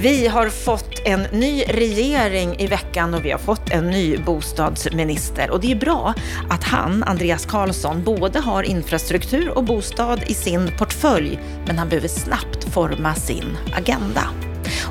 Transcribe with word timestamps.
Vi 0.00 0.26
har 0.26 0.48
fått 0.48 1.00
en 1.04 1.22
ny 1.22 1.64
regering 1.68 2.56
i 2.58 2.66
veckan 2.66 3.14
och 3.14 3.24
vi 3.24 3.30
har 3.30 3.38
fått 3.38 3.70
en 3.70 3.90
ny 3.90 4.18
bostadsminister. 4.18 5.50
Och 5.50 5.60
det 5.60 5.72
är 5.72 5.76
bra 5.76 6.14
att 6.50 6.64
han, 6.64 7.02
Andreas 7.02 7.46
Karlsson, 7.46 8.02
både 8.04 8.38
har 8.40 8.62
infrastruktur 8.62 9.48
och 9.48 9.64
bostad 9.64 10.22
i 10.26 10.34
sin 10.34 10.70
portfölj, 10.78 11.38
men 11.66 11.78
han 11.78 11.88
behöver 11.88 12.08
snabbt 12.08 12.64
forma 12.64 13.14
sin 13.14 13.56
agenda. 13.72 14.22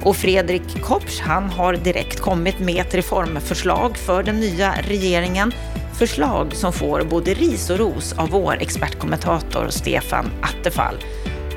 Och 0.04 0.16
Fredrik 0.16 0.82
Kopsch, 0.82 1.22
han 1.22 1.50
har 1.50 1.74
direkt 1.74 2.20
kommit 2.20 2.60
med 2.60 2.86
ett 2.86 2.96
reformförslag 2.96 3.98
för 3.98 4.24
den 4.24 4.40
nya 4.40 4.76
regeringen. 4.88 5.52
Förslag 5.94 6.54
som 6.54 6.74
får 6.74 7.04
både 7.04 7.34
ris 7.34 7.70
och 7.70 7.80
ros 7.80 8.14
av 8.14 8.30
vår 8.30 8.58
expertkommentator 8.60 9.68
Stefan 9.70 10.32
Attefall. 10.42 10.96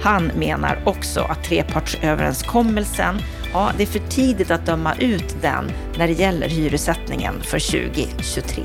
Han 0.03 0.27
menar 0.27 0.83
också 0.85 1.21
att 1.21 1.45
trepartsöverenskommelsen, 1.45 3.23
ja, 3.53 3.71
det 3.77 3.83
är 3.83 3.87
för 3.87 4.09
tidigt 4.09 4.51
att 4.51 4.67
döma 4.67 4.95
ut 4.95 5.37
den 5.43 5.71
när 5.99 6.07
det 6.07 6.13
gäller 6.13 6.49
hyressättningen 6.49 7.35
för 7.43 7.59
2023. 7.59 8.63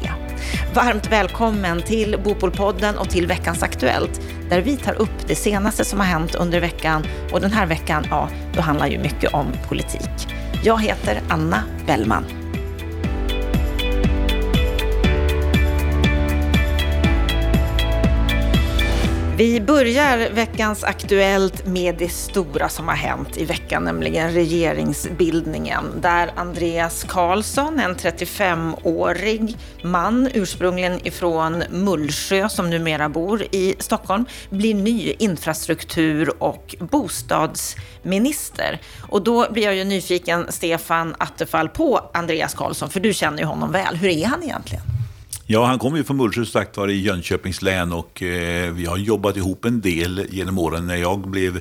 Varmt 0.74 1.12
välkommen 1.12 1.82
till 1.82 2.20
Bopolpodden 2.24 2.98
och 2.98 3.10
till 3.10 3.28
veckans 3.28 3.64
Aktuellt, 3.64 4.22
där 4.50 4.62
vi 4.62 4.78
tar 4.78 4.94
upp 4.94 5.28
det 5.28 5.36
senaste 5.36 5.86
som 5.86 6.00
har 6.00 6.08
hänt 6.08 6.36
under 6.36 6.60
veckan. 6.60 7.04
Och 7.32 7.42
den 7.42 7.52
här 7.52 7.66
veckan, 7.66 8.08
ja, 8.10 8.30
då 8.56 8.62
handlar 8.62 8.88
ju 8.88 9.00
mycket 9.00 9.34
om 9.34 9.48
politik. 9.70 10.28
Jag 10.64 10.82
heter 10.82 11.22
Anna 11.30 11.64
Bellman. 11.88 12.43
Vi 19.38 19.62
börjar 19.62 20.30
veckans 20.30 20.84
Aktuellt 20.84 21.66
med 21.66 21.96
det 21.96 22.10
stora 22.10 22.70
som 22.70 22.88
har 22.88 22.96
hänt 22.96 23.38
i 23.38 23.46
veckan, 23.46 23.84
nämligen 23.84 24.32
regeringsbildningen, 24.32 25.84
där 26.02 26.32
Andreas 26.36 27.04
Karlsson, 27.04 27.80
en 27.80 27.96
35-årig 27.96 29.58
man, 29.84 30.30
ursprungligen 30.34 31.08
ifrån 31.08 31.64
Mullsjö, 31.70 32.50
som 32.50 32.70
numera 32.70 33.10
bor 33.10 33.44
i 33.52 33.76
Stockholm, 33.80 34.26
blir 34.50 34.76
ny 34.76 35.14
infrastruktur 35.20 36.44
och 36.44 36.76
bostadsminister. 36.80 38.82
Och 39.10 39.24
då 39.24 39.52
blir 39.52 39.64
jag 39.64 39.76
ju 39.76 39.84
nyfiken, 39.84 40.46
Stefan 40.50 41.16
Attefall, 41.18 41.70
på 41.70 42.10
Andreas 42.14 42.54
Karlsson, 42.54 42.90
för 42.90 43.00
du 43.00 43.14
känner 43.14 43.40
ju 43.40 43.46
honom 43.46 43.72
väl. 43.72 43.96
Hur 43.96 44.10
är 44.10 44.26
han 44.26 44.44
egentligen? 44.44 44.84
Ja, 45.54 45.66
han 45.66 45.80
kommer 45.80 45.98
ju 45.98 46.04
från 46.04 46.18
Mullsjö 46.18 46.46
sagt 46.46 46.78
var 46.78 46.88
i 46.88 47.02
Jönköpings 47.02 47.62
län 47.62 47.94
och 47.94 48.24
eh, 48.24 48.74
vi 48.74 48.86
har 48.86 48.98
jobbat 48.98 49.38
ihop 49.38 49.66
en 49.66 49.82
del 49.82 50.28
genom 50.30 50.60
åren. 50.60 50.88
När 50.88 50.96
jag 50.96 51.20
blev 51.20 51.60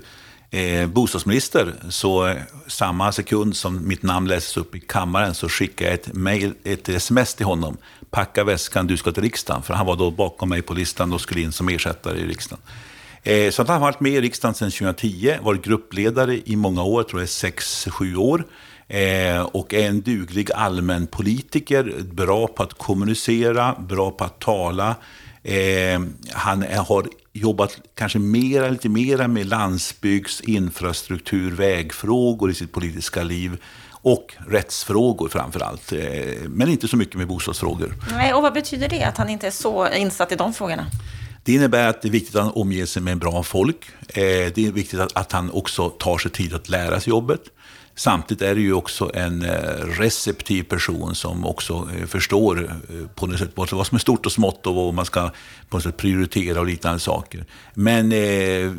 eh, 0.50 0.86
bostadsminister 0.86 1.74
så 1.88 2.26
eh, 2.26 2.36
samma 2.66 3.12
sekund 3.12 3.56
som 3.56 3.88
mitt 3.88 4.02
namn 4.02 4.28
läses 4.28 4.56
upp 4.56 4.74
i 4.74 4.80
kammaren 4.80 5.34
så 5.34 5.48
skickade 5.48 5.90
jag 5.90 5.94
ett, 5.94 6.14
mail, 6.14 6.54
ett 6.64 6.88
sms 6.88 7.34
till 7.34 7.46
honom. 7.46 7.76
Packa 8.10 8.44
väskan, 8.44 8.86
du 8.86 8.96
ska 8.96 9.12
till 9.12 9.22
riksdagen. 9.22 9.62
För 9.62 9.74
han 9.74 9.86
var 9.86 9.96
då 9.96 10.10
bakom 10.10 10.48
mig 10.48 10.62
på 10.62 10.74
listan 10.74 11.12
och 11.12 11.20
skulle 11.20 11.40
in 11.40 11.52
som 11.52 11.68
ersättare 11.68 12.18
i 12.18 12.26
riksdagen. 12.26 12.62
Eh, 13.22 13.50
så 13.50 13.62
han 13.62 13.68
har 13.68 13.80
varit 13.80 14.00
med 14.00 14.12
i 14.12 14.20
riksdagen 14.20 14.54
sedan 14.54 14.70
2010, 14.70 15.36
varit 15.42 15.64
gruppledare 15.64 16.40
i 16.44 16.56
många 16.56 16.82
år, 16.82 17.02
tror 17.02 17.20
jag 17.20 17.26
6-7 17.26 18.16
år. 18.16 18.44
Eh, 18.92 19.42
och 19.42 19.74
är 19.74 19.88
en 19.88 20.00
duglig 20.00 20.52
allmänpolitiker, 20.52 21.94
bra 22.02 22.46
på 22.46 22.62
att 22.62 22.74
kommunicera, 22.74 23.76
bra 23.88 24.10
på 24.10 24.24
att 24.24 24.38
tala. 24.40 24.96
Eh, 25.42 26.00
han 26.32 26.62
är, 26.62 26.76
har 26.76 27.06
jobbat 27.32 27.78
kanske 27.94 28.18
mera, 28.18 28.68
lite 28.68 28.88
mera 28.88 29.28
med 29.28 29.46
landsbygds, 29.46 30.40
infrastruktur, 30.40 31.50
vägfrågor 31.50 32.50
i 32.50 32.54
sitt 32.54 32.72
politiska 32.72 33.22
liv. 33.22 33.62
Och 33.90 34.34
rättsfrågor 34.48 35.28
framför 35.28 35.60
allt. 35.60 35.92
Eh, 35.92 35.98
men 36.48 36.68
inte 36.68 36.88
så 36.88 36.96
mycket 36.96 37.16
med 37.16 37.28
bostadsfrågor. 37.28 37.94
Nej, 38.10 38.34
och 38.34 38.42
vad 38.42 38.52
betyder 38.52 38.88
det, 38.88 39.04
att 39.04 39.16
han 39.16 39.28
inte 39.28 39.46
är 39.46 39.50
så 39.50 39.88
insatt 39.88 40.32
i 40.32 40.36
de 40.36 40.54
frågorna? 40.54 40.86
Det 41.44 41.52
innebär 41.52 41.88
att 41.88 42.02
det 42.02 42.08
är 42.08 42.12
viktigt 42.12 42.36
att 42.36 42.42
han 42.42 42.52
omger 42.52 42.86
sig 42.86 43.02
med 43.02 43.18
bra 43.18 43.42
folk. 43.42 43.90
Eh, 44.08 44.22
det 44.54 44.58
är 44.58 44.72
viktigt 44.72 45.00
att, 45.00 45.16
att 45.16 45.32
han 45.32 45.50
också 45.50 45.90
tar 45.90 46.18
sig 46.18 46.30
tid 46.30 46.54
att 46.54 46.68
lära 46.68 47.00
sig 47.00 47.10
jobbet. 47.10 47.40
Samtidigt 47.94 48.42
är 48.42 48.54
det 48.54 48.60
ju 48.60 48.72
också 48.72 49.10
en 49.14 49.42
eh, 49.42 49.50
receptiv 49.86 50.62
person 50.62 51.14
som 51.14 51.46
också 51.46 51.88
eh, 51.98 52.06
förstår 52.06 52.62
eh, 52.62 53.06
på 53.14 53.26
något 53.26 53.38
sätt 53.38 53.50
vad 53.54 53.68
som 53.68 53.94
är 53.94 53.98
stort 53.98 54.26
och 54.26 54.32
smått 54.32 54.66
och 54.66 54.74
vad 54.74 54.94
man 54.94 55.04
ska 55.04 55.30
på 55.68 55.76
något 55.76 55.84
sätt 55.84 55.96
prioritera 55.96 56.60
och 56.60 56.66
liknande 56.66 57.00
saker. 57.00 57.44
Men 57.74 58.12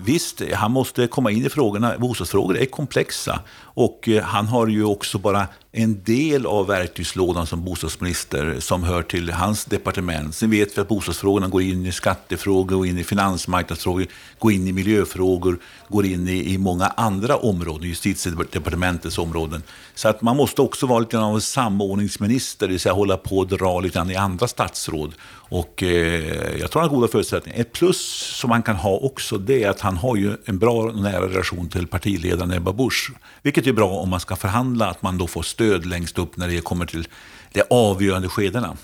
visst, 0.04 0.42
han 0.54 0.72
måste 0.72 1.08
komma 1.08 1.32
in 1.32 1.46
i 1.46 1.50
frågorna. 1.50 1.98
Bostadsfrågor 1.98 2.58
är 2.58 2.66
komplexa 2.66 3.40
och 3.62 4.10
han 4.24 4.48
har 4.48 4.68
ju 4.68 4.84
också 4.84 5.18
bara 5.18 5.48
en 5.76 6.04
del 6.04 6.46
av 6.46 6.68
verktygslådan 6.68 7.48
som 7.48 7.64
bostadsminister 7.64 8.60
som 8.60 8.84
hör 8.84 9.04
till 9.04 9.30
hans 9.30 9.66
departement. 9.66 10.36
Sen 10.36 10.52
vet 10.52 10.78
vi 10.78 10.82
att 10.82 10.88
bostadsfrågorna 10.88 11.48
går 11.48 11.62
in 11.62 11.86
i 11.86 11.92
skattefrågor, 11.92 12.78
går 12.78 12.88
in 12.88 12.98
i 12.98 13.04
finansmarknadsfrågor, 13.04 14.06
går 14.40 14.52
in 14.52 14.68
i 14.68 14.72
miljöfrågor, 14.72 15.60
går 15.88 16.06
in 16.06 16.28
i, 16.28 16.54
i 16.54 16.58
många 16.58 16.86
andra 16.86 17.38
områden, 17.38 17.90
justitiedepartementets 17.90 19.18
områden. 19.18 19.64
Så 19.96 20.08
att 20.08 20.22
man 20.22 20.38
måste 20.38 20.62
också 20.62 20.86
vara 20.86 21.00
lite 21.00 21.20
av 21.20 21.36
en 21.36 21.42
samordningsminister, 21.42 22.68
det 22.68 22.72
vill 22.72 22.80
säga 22.80 22.94
hålla 22.94 23.18
på 23.18 23.38
och 23.38 23.48
dra 23.48 23.80
lite 23.80 23.96
grann 23.96 24.12
i 24.12 24.16
andra 24.16 24.48
statsråd. 24.48 25.14
Och 25.54 25.84
eh, 25.84 26.60
jag 26.60 26.72
tror 26.72 26.82
han 26.82 26.90
har 26.90 26.96
goda 26.96 27.08
förutsättningar. 27.08 27.60
Ett 27.60 27.72
plus 27.72 28.02
som 28.40 28.52
han 28.52 28.64
kan 28.64 28.76
ha 28.76 28.98
också, 28.98 29.38
det 29.38 29.64
är 29.64 29.70
att 29.70 29.80
han 29.80 29.98
har 29.98 30.16
ju 30.16 30.38
en 30.46 30.60
bra 30.60 30.74
och 30.74 31.02
nära 31.02 31.30
relation 31.30 31.70
till 31.70 31.88
partiledaren 31.88 32.52
Ebba 32.52 32.74
Busch. 32.74 33.12
Vilket 33.42 33.68
är 33.68 33.74
bra 33.74 33.90
om 33.90 34.10
man 34.10 34.20
ska 34.20 34.36
förhandla, 34.36 34.88
att 34.88 35.02
man 35.02 35.18
då 35.18 35.28
får 35.28 35.42
stöd 35.42 35.86
längst 35.86 36.20
upp 36.20 36.38
när 36.38 36.48
det 36.48 36.62
kommer 36.62 36.86
till 36.86 37.08
de 37.52 37.64
avgörande 37.70 38.30
skedena. 38.30 38.78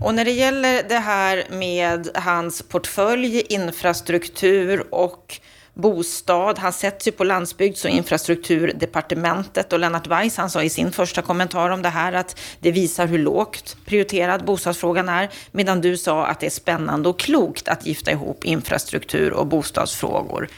Och 0.00 0.14
när 0.14 0.24
det 0.24 0.30
gäller 0.30 0.82
det 0.88 0.98
här 0.98 1.44
med 1.50 2.08
hans 2.14 2.62
portfölj, 2.62 3.40
infrastruktur 3.40 4.94
och 4.94 5.40
bostad. 5.74 6.58
Han 6.58 6.72
sätts 6.72 7.08
ju 7.08 7.12
på 7.12 7.24
landsbygds 7.24 7.84
och 7.84 7.90
infrastrukturdepartementet 7.90 9.72
och 9.72 9.78
Lennart 9.78 10.06
Weiss 10.06 10.36
han 10.36 10.50
sa 10.50 10.62
i 10.62 10.70
sin 10.70 10.92
första 10.92 11.22
kommentar 11.22 11.70
om 11.70 11.82
det 11.82 11.88
här 11.88 12.12
att 12.12 12.40
det 12.60 12.72
visar 12.72 13.06
hur 13.06 13.18
lågt 13.18 13.76
prioriterad 13.84 14.44
bostadsfrågan 14.44 15.08
är, 15.08 15.30
medan 15.52 15.80
du 15.80 15.96
sa 15.96 16.26
att 16.26 16.40
det 16.40 16.46
är 16.46 16.50
spännande 16.50 17.08
och 17.08 17.18
klokt 17.18 17.68
att 17.68 17.86
gifta 17.86 18.12
ihop 18.12 18.44
infrastruktur 18.44 19.32
och 19.32 19.46
bostadsfrågor. 19.46 20.48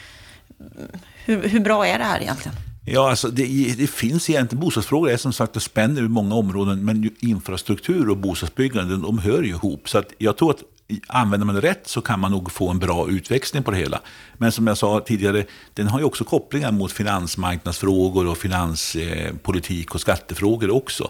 Hur, 1.25 1.47
hur 1.47 1.59
bra 1.59 1.87
är 1.87 1.97
det 1.97 2.05
här 2.05 2.21
egentligen? 2.21 2.57
Ja, 2.89 3.09
alltså 3.09 3.27
det, 3.27 3.75
det, 3.77 3.87
finns 3.87 4.29
egentligen, 4.29 4.61
bostadsfrågor 4.61 5.09
är 5.09 5.17
som 5.17 5.33
sagt, 5.33 5.53
det 5.53 5.59
spänner 5.59 5.97
över 5.97 6.09
många 6.09 6.35
områden, 6.35 6.85
men 6.85 7.11
infrastruktur 7.19 8.09
och 8.09 8.17
bostadsbyggande, 8.17 8.97
de 8.97 9.19
hör 9.19 9.43
ju 9.43 9.49
ihop. 9.49 9.89
Så 9.89 9.97
att 9.97 10.13
jag 10.17 10.37
tror 10.37 10.51
att 10.51 10.63
använder 11.07 11.45
man 11.45 11.55
det 11.55 11.61
rätt 11.61 11.87
så 11.87 12.01
kan 12.01 12.19
man 12.19 12.31
nog 12.31 12.51
få 12.51 12.69
en 12.69 12.79
bra 12.79 13.09
utväxling 13.09 13.63
på 13.63 13.71
det 13.71 13.77
hela. 13.77 14.01
Men 14.37 14.51
som 14.51 14.67
jag 14.67 14.77
sa 14.77 14.99
tidigare, 14.99 15.45
den 15.73 15.87
har 15.87 15.99
ju 15.99 16.05
också 16.05 16.23
kopplingar 16.23 16.71
mot 16.71 16.91
finansmarknadsfrågor 16.91 18.27
och 18.27 18.37
finanspolitik 18.37 19.95
och 19.95 20.01
skattefrågor 20.01 20.71
också. 20.71 21.09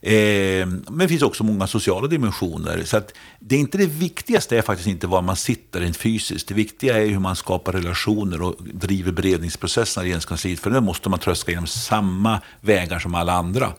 Eh, 0.00 0.66
men 0.66 0.98
det 0.98 1.08
finns 1.08 1.22
också 1.22 1.44
många 1.44 1.66
sociala 1.66 2.06
dimensioner. 2.06 2.82
Så 2.84 2.96
att 2.96 3.12
det 3.40 3.54
är 3.54 3.60
inte 3.60 3.78
det 3.78 3.86
viktigaste 3.86 4.58
är 4.58 4.62
faktiskt 4.62 4.88
inte 4.88 5.06
var 5.06 5.22
man 5.22 5.36
sitter 5.36 5.80
rent 5.80 5.96
fysiskt. 5.96 6.48
Det 6.48 6.54
viktiga 6.54 7.02
är 7.02 7.06
hur 7.06 7.18
man 7.18 7.36
skapar 7.36 7.72
relationer 7.72 8.42
och 8.42 8.54
driver 8.62 9.12
beredningsprocesserna 9.12 10.04
i 10.04 10.06
Regeringskansliet. 10.06 10.60
För 10.60 10.70
det 10.70 10.80
måste 10.80 11.08
man 11.08 11.18
tröska 11.18 11.50
genom 11.50 11.66
samma 11.66 12.40
vägar 12.60 12.98
som 12.98 13.14
alla 13.14 13.32
andra. 13.32 13.72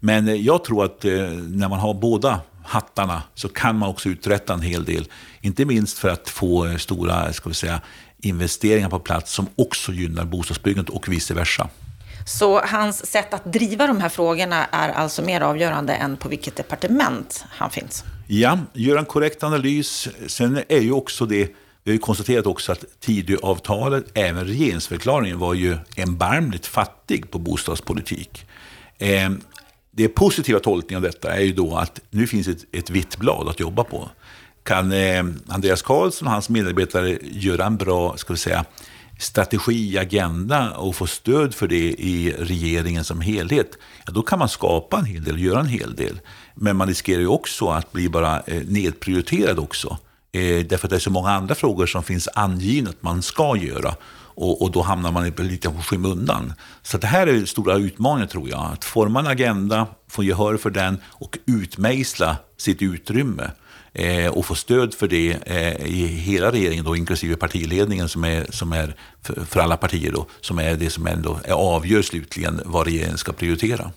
Men 0.00 0.28
eh, 0.28 0.34
jag 0.34 0.64
tror 0.64 0.84
att 0.84 1.04
eh, 1.04 1.12
när 1.32 1.68
man 1.68 1.78
har 1.78 1.94
båda 1.94 2.40
hattarna 2.64 3.22
så 3.34 3.48
kan 3.48 3.78
man 3.78 3.88
också 3.88 4.08
uträtta 4.08 4.54
en 4.54 4.62
hel 4.62 4.84
del. 4.84 5.08
Inte 5.40 5.64
minst 5.64 5.98
för 5.98 6.08
att 6.08 6.28
få 6.28 6.78
stora 6.78 7.32
ska 7.32 7.48
vi 7.48 7.54
säga, 7.54 7.80
investeringar 8.20 8.88
på 8.88 8.98
plats 8.98 9.32
som 9.32 9.46
också 9.56 9.92
gynnar 9.92 10.24
bostadsbyggandet 10.24 10.94
och 10.94 11.08
vice 11.08 11.34
versa. 11.34 11.68
Så 12.26 12.60
hans 12.60 13.06
sätt 13.06 13.34
att 13.34 13.52
driva 13.52 13.86
de 13.86 14.00
här 14.00 14.08
frågorna 14.08 14.64
är 14.64 14.88
alltså 14.88 15.22
mer 15.22 15.40
avgörande 15.40 15.94
än 15.94 16.16
på 16.16 16.28
vilket 16.28 16.56
departement 16.56 17.44
han 17.48 17.70
finns? 17.70 18.04
Ja, 18.26 18.58
gör 18.72 18.96
en 18.96 19.04
korrekt 19.04 19.42
analys. 19.42 20.08
Sen 20.26 20.62
är 20.68 20.80
ju 20.80 20.92
också 20.92 21.26
det, 21.26 21.50
vi 21.84 21.90
har 21.90 21.92
ju 21.92 21.98
konstaterat 21.98 22.46
också 22.46 22.72
att 22.72 22.84
Tidöavtalet, 23.00 24.04
även 24.14 24.46
regeringsförklaringen, 24.46 25.38
var 25.38 25.54
ju 25.54 25.72
erbarmligt 25.96 26.66
fattig 26.66 27.30
på 27.30 27.38
bostadspolitik. 27.38 28.46
Det 29.94 30.08
positiva 30.08 30.60
tolkningen 30.60 31.04
av 31.04 31.10
detta 31.12 31.32
är 31.32 31.40
ju 31.40 31.52
då 31.52 31.76
att 31.76 32.00
nu 32.10 32.26
finns 32.26 32.48
ett, 32.48 32.64
ett 32.72 32.90
vitt 32.90 33.16
blad 33.16 33.48
att 33.48 33.60
jobba 33.60 33.84
på. 33.84 34.10
Kan 34.62 34.92
eh, 34.92 35.24
Andreas 35.48 35.82
Karlsson 35.82 36.28
och 36.28 36.32
hans 36.32 36.48
medarbetare 36.48 37.18
göra 37.22 37.66
en 37.66 37.76
bra, 37.76 38.16
ska 38.16 38.32
vi 38.32 38.38
säga, 38.38 38.64
strategi, 39.18 39.98
agenda 39.98 40.70
och 40.70 40.96
få 40.96 41.06
stöd 41.06 41.54
för 41.54 41.68
det 41.68 41.92
i 41.92 42.34
regeringen 42.38 43.04
som 43.04 43.20
helhet, 43.20 43.78
ja, 44.06 44.12
då 44.12 44.22
kan 44.22 44.38
man 44.38 44.48
skapa 44.48 44.98
en 44.98 45.04
hel 45.04 45.24
del, 45.24 45.34
och 45.34 45.40
göra 45.40 45.60
en 45.60 45.66
hel 45.66 45.94
del. 45.94 46.20
Men 46.54 46.76
man 46.76 46.88
riskerar 46.88 47.20
ju 47.20 47.26
också 47.26 47.68
att 47.68 47.92
bli 47.92 48.08
bara 48.08 48.40
eh, 48.40 48.62
nedprioriterad 48.66 49.58
också. 49.58 49.98
Eh, 50.32 50.66
därför 50.66 50.86
att 50.86 50.90
det 50.90 50.96
är 50.96 51.00
så 51.00 51.10
många 51.10 51.30
andra 51.30 51.54
frågor 51.54 51.86
som 51.86 52.02
finns 52.02 52.28
angivna 52.34 52.90
att 52.90 53.02
man 53.02 53.22
ska 53.22 53.56
göra. 53.56 53.94
Och, 54.34 54.62
och 54.62 54.70
då 54.70 54.82
hamnar 54.82 55.12
man 55.12 55.24
lite 55.24 55.70
på 55.70 55.82
skymundan. 55.82 56.52
Så 56.82 56.98
det 56.98 57.06
här 57.06 57.26
är 57.26 57.44
stora 57.44 57.76
utmaningen 57.76 58.28
tror 58.28 58.48
jag. 58.48 58.72
Att 58.72 58.84
forma 58.84 59.20
en 59.20 59.26
agenda, 59.26 59.86
få 60.08 60.24
gehör 60.24 60.56
för 60.56 60.70
den 60.70 61.00
och 61.04 61.38
utmejsla 61.46 62.36
sitt 62.56 62.82
utrymme 62.82 63.50
eh, 63.92 64.26
och 64.26 64.46
få 64.46 64.54
stöd 64.54 64.94
för 64.94 65.08
det 65.08 65.36
eh, 65.46 65.86
i 65.86 66.06
hela 66.06 66.52
regeringen, 66.52 66.84
då, 66.84 66.96
inklusive 66.96 67.36
partiledningen 67.36 68.08
som 68.08 68.24
är, 68.24 68.46
som 68.50 68.72
är 68.72 68.96
för, 69.22 69.44
för 69.44 69.60
alla 69.60 69.76
partier, 69.76 70.12
då, 70.12 70.26
som 70.40 70.58
är 70.58 70.74
det 70.74 70.90
som 70.90 71.06
ändå 71.06 71.40
är 71.44 71.52
avgör 71.52 72.02
slutligen 72.02 72.60
vad 72.64 72.86
regeringen 72.86 73.18
ska 73.18 73.32
prioritera. 73.32 73.90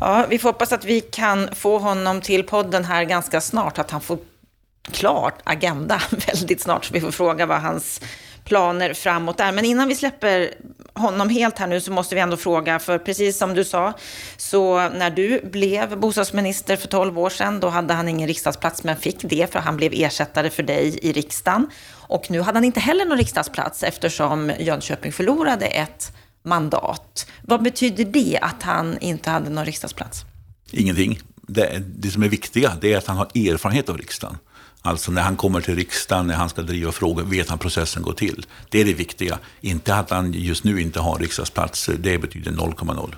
Ja, 0.00 0.26
vi 0.30 0.38
får 0.38 0.48
hoppas 0.48 0.72
att 0.72 0.84
vi 0.84 1.00
kan 1.00 1.48
få 1.54 1.78
honom 1.78 2.20
till 2.20 2.42
podden 2.42 2.84
här 2.84 3.04
ganska 3.04 3.40
snart, 3.40 3.78
att 3.78 3.90
han 3.90 4.00
får 4.00 4.18
klart 4.92 5.38
agenda 5.44 6.02
väldigt 6.26 6.60
snart, 6.60 6.84
så 6.84 6.94
vi 6.94 7.00
får 7.00 7.10
fråga 7.10 7.46
vad 7.46 7.60
hans 7.60 8.00
planer 8.44 8.94
framåt 8.94 9.38
där. 9.38 9.52
Men 9.52 9.64
innan 9.64 9.88
vi 9.88 9.94
släpper 9.94 10.54
honom 10.94 11.28
helt 11.28 11.58
här 11.58 11.66
nu 11.66 11.80
så 11.80 11.92
måste 11.92 12.14
vi 12.14 12.20
ändå 12.20 12.36
fråga, 12.36 12.78
för 12.78 12.98
precis 12.98 13.38
som 13.38 13.54
du 13.54 13.64
sa, 13.64 13.92
så 14.36 14.88
när 14.88 15.10
du 15.10 15.40
blev 15.44 15.98
bostadsminister 15.98 16.76
för 16.76 16.88
12 16.88 17.18
år 17.18 17.30
sedan, 17.30 17.60
då 17.60 17.68
hade 17.68 17.94
han 17.94 18.08
ingen 18.08 18.28
riksdagsplats, 18.28 18.84
men 18.84 18.96
fick 18.96 19.18
det 19.22 19.52
för 19.52 19.58
han 19.58 19.76
blev 19.76 19.92
ersättare 19.94 20.50
för 20.50 20.62
dig 20.62 20.98
i 21.02 21.12
riksdagen. 21.12 21.66
Och 21.92 22.30
nu 22.30 22.40
hade 22.40 22.56
han 22.56 22.64
inte 22.64 22.80
heller 22.80 23.04
någon 23.04 23.18
riksdagsplats 23.18 23.82
eftersom 23.82 24.52
Jönköping 24.58 25.12
förlorade 25.12 25.66
ett 25.66 26.12
mandat. 26.42 27.26
Vad 27.42 27.62
betyder 27.62 28.04
det 28.04 28.38
att 28.42 28.62
han 28.62 28.98
inte 29.00 29.30
hade 29.30 29.50
någon 29.50 29.64
riksdagsplats? 29.64 30.24
Ingenting. 30.70 31.20
Det, 31.42 31.82
det 31.86 32.10
som 32.10 32.22
är 32.22 32.28
viktiga 32.28 32.72
det 32.80 32.92
är 32.92 32.98
att 32.98 33.06
han 33.06 33.16
har 33.16 33.26
erfarenhet 33.26 33.88
av 33.88 33.96
riksdagen. 33.96 34.38
Alltså 34.82 35.12
när 35.12 35.22
han 35.22 35.36
kommer 35.36 35.60
till 35.60 35.76
riksdagen, 35.76 36.26
när 36.26 36.34
han 36.34 36.48
ska 36.48 36.62
driva 36.62 36.92
frågor, 36.92 37.22
vet 37.22 37.48
han 37.48 37.58
processen 37.58 38.02
går 38.02 38.12
till. 38.12 38.46
Det 38.68 38.80
är 38.80 38.84
det 38.84 38.94
viktiga. 38.94 39.38
Inte 39.60 39.94
att 39.94 40.10
han 40.10 40.32
just 40.32 40.64
nu 40.64 40.80
inte 40.80 41.00
har 41.00 41.18
riksdagsplats, 41.18 41.90
det 41.98 42.18
betyder 42.18 42.50
0,0. 42.50 43.14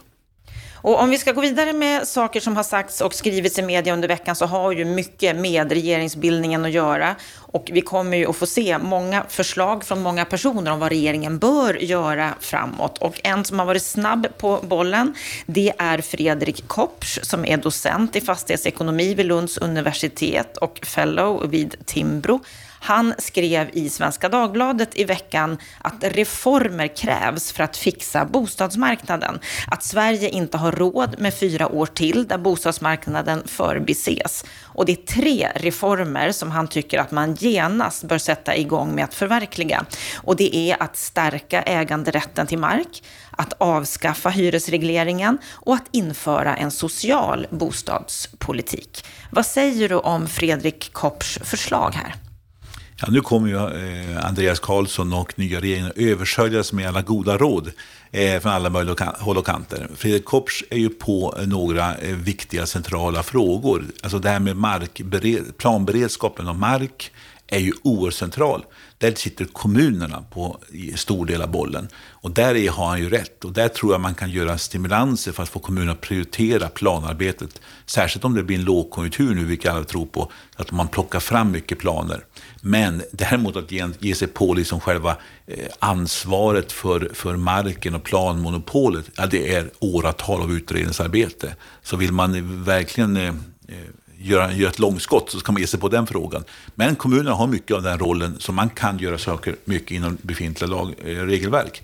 Och 0.82 1.00
om 1.00 1.11
vi 1.11 1.19
ska 1.19 1.32
gå 1.32 1.40
vidare 1.40 1.73
med 1.73 2.08
saker 2.08 2.40
som 2.40 2.56
har 2.56 2.62
sagts 2.62 3.00
och 3.00 3.14
skrivits 3.14 3.58
i 3.58 3.62
media 3.62 3.93
under 3.93 4.08
veckan 4.08 4.37
så 4.37 4.46
har 4.46 4.73
ju 4.73 4.84
mycket 4.84 5.37
med 5.37 5.73
regeringsbildningen 5.73 6.64
att 6.64 6.70
göra. 6.70 7.17
Och 7.37 7.70
vi 7.73 7.81
kommer 7.81 8.17
ju 8.17 8.26
att 8.26 8.37
få 8.37 8.46
se 8.46 8.79
många 8.79 9.25
förslag 9.29 9.84
från 9.84 10.02
många 10.02 10.25
personer 10.25 10.70
om 10.70 10.79
vad 10.79 10.88
regeringen 10.88 11.38
bör 11.38 11.75
göra 11.75 12.34
framåt. 12.40 12.99
Och 12.99 13.20
en 13.25 13.44
som 13.44 13.58
har 13.58 13.67
varit 13.67 13.82
snabb 13.82 14.26
på 14.38 14.61
bollen, 14.62 15.14
det 15.46 15.73
är 15.79 15.99
Fredrik 15.99 16.69
Kopsch 16.69 17.19
som 17.23 17.44
är 17.44 17.56
docent 17.56 18.17
i 18.17 18.20
fastighetsekonomi 18.20 19.14
vid 19.14 19.26
Lunds 19.26 19.58
universitet 19.58 20.56
och 20.56 20.78
fellow 20.82 21.50
vid 21.50 21.87
Timbro. 21.87 22.40
Han 22.84 23.14
skrev 23.19 23.70
i 23.73 23.88
Svenska 23.88 24.29
Dagbladet 24.29 24.90
i 24.99 25.05
veckan 25.05 25.58
att 25.79 26.05
reformer 26.05 26.96
krävs 26.96 27.52
för 27.52 27.64
att 27.64 27.76
fixa 27.76 28.25
bostadsmarknaden. 28.25 29.38
Att 29.67 29.82
Sverige 29.82 30.29
inte 30.29 30.56
har 30.56 30.73
råd 30.73 31.14
med 31.19 31.34
fyra 31.34 31.69
år 31.69 31.87
till 31.87 32.26
där 32.29 32.38
bostadsmarknaden 32.38 33.43
förbises. 33.46 34.44
Och 34.62 34.87
det 34.87 34.93
är 34.93 35.06
tre 35.06 35.49
reformer 35.55 36.32
som 36.32 36.50
han 36.50 36.69
tycker 36.69 36.99
att 36.99 37.11
man 37.11 37.34
genast 37.34 38.05
bör 38.05 38.19
sätta 38.19 38.56
igång 38.56 38.94
med 38.94 39.05
att 39.05 39.14
förverkliga. 39.14 39.85
Och 40.17 40.37
det 40.37 40.56
är 40.56 40.82
att 40.82 40.96
stärka 40.96 41.62
äganderätten 41.62 42.46
till 42.46 42.58
mark, 42.58 43.02
att 43.31 43.52
avskaffa 43.58 44.31
hyresregleringen 44.31 45.38
och 45.52 45.75
att 45.75 45.88
införa 45.90 46.56
en 46.56 46.70
social 46.70 47.46
bostadspolitik. 47.50 49.05
Vad 49.31 49.46
säger 49.46 49.88
du 49.88 49.94
om 49.94 50.26
Fredrik 50.26 50.93
Kopps 50.93 51.38
förslag 51.43 51.94
här? 51.94 52.31
Ja, 53.04 53.08
nu 53.10 53.20
kommer 53.20 53.49
ju 53.49 53.56
eh, 53.56 54.26
Andreas 54.26 54.60
Karlsson 54.60 55.12
och 55.12 55.38
nya 55.38 55.60
regeringen 55.60 55.93
översköljas 55.96 56.72
med 56.72 56.88
alla 56.88 57.02
goda 57.02 57.37
råd 57.37 57.72
eh, 58.10 58.40
från 58.40 58.52
alla 58.52 58.70
möjliga 58.70 59.14
håll 59.19 59.38
och 59.38 59.46
kanter. 59.46 59.88
Fredrik 59.96 60.25
Kopsch 60.25 60.64
är 60.70 60.78
ju 60.78 60.88
på 60.88 61.34
några 61.46 61.94
eh, 61.96 62.16
viktiga 62.16 62.66
centrala 62.66 63.22
frågor. 63.22 63.84
Alltså 64.02 64.19
det 64.19 64.28
här 64.28 64.40
med 64.40 64.56
markbered, 64.56 65.56
planberedskapen 65.56 66.49
av 66.49 66.58
mark 66.58 67.12
är 67.46 67.58
ju 67.58 67.72
oerhört 67.82 68.14
central. 68.14 68.64
Där 68.99 69.14
sitter 69.14 69.44
kommunerna 69.44 70.25
på 70.31 70.58
stor 70.96 71.26
del 71.26 71.43
av 71.43 71.50
bollen. 71.50 71.88
Och 72.10 72.31
där 72.31 72.70
har 72.70 72.87
han 72.87 72.99
ju 72.99 73.10
rätt. 73.10 73.44
Och 73.44 73.52
där 73.52 73.69
tror 73.69 73.93
jag 73.93 74.00
man 74.00 74.14
kan 74.14 74.31
göra 74.31 74.58
stimulanser 74.58 75.32
för 75.32 75.43
att 75.43 75.49
få 75.49 75.58
kommunerna 75.58 75.93
att 75.93 76.00
prioritera 76.00 76.69
planarbetet. 76.69 77.60
Särskilt 77.87 78.25
om 78.25 78.34
det 78.34 78.43
blir 78.43 78.56
en 78.56 78.64
lågkonjunktur 78.64 79.34
nu, 79.34 79.44
vilket 79.44 79.72
alla 79.72 79.84
tror 79.84 80.06
på. 80.06 80.32
Att 80.56 80.72
man 80.72 80.88
plockar 80.88 81.20
fram 81.20 81.50
mycket 81.50 81.78
planer. 81.78 82.25
Men 82.64 83.03
däremot 83.12 83.56
att 83.56 83.73
ge, 83.73 83.88
ge 83.99 84.14
sig 84.14 84.29
på 84.29 84.55
liksom 84.55 84.81
själva 84.81 85.17
eh, 85.47 85.67
ansvaret 85.79 86.73
för, 86.73 87.11
för 87.14 87.37
marken 87.37 87.94
och 87.94 88.03
planmonopolet, 88.03 89.05
ja, 89.17 89.26
det 89.26 89.55
är 89.55 89.70
åratal 89.79 90.43
av 90.43 90.53
utredningsarbete. 90.53 91.55
Så 91.82 91.97
vill 91.97 92.12
man 92.12 92.64
verkligen 92.64 93.17
eh, 93.17 93.29
eh 93.29 93.35
göra, 94.23 94.53
göra 94.53 94.70
ett 94.70 94.79
långskott 94.79 95.31
så 95.31 95.38
ska 95.38 95.53
man 95.53 95.61
ge 95.61 95.67
sig 95.67 95.81
på 95.81 95.88
den 95.88 96.06
frågan. 96.06 96.44
Men 96.75 96.97
kommunerna 96.97 97.35
har 97.35 97.47
mycket 97.47 97.76
av 97.76 97.82
den 97.82 97.99
rollen, 97.99 98.37
så 98.38 98.53
man 98.53 98.70
kan 98.70 98.99
göra 98.99 99.19
saker 99.19 99.56
mycket 99.64 99.91
inom 99.91 100.19
befintliga 100.23 100.70
lag, 100.70 100.94
eh, 101.05 101.06
regelverk. 101.06 101.82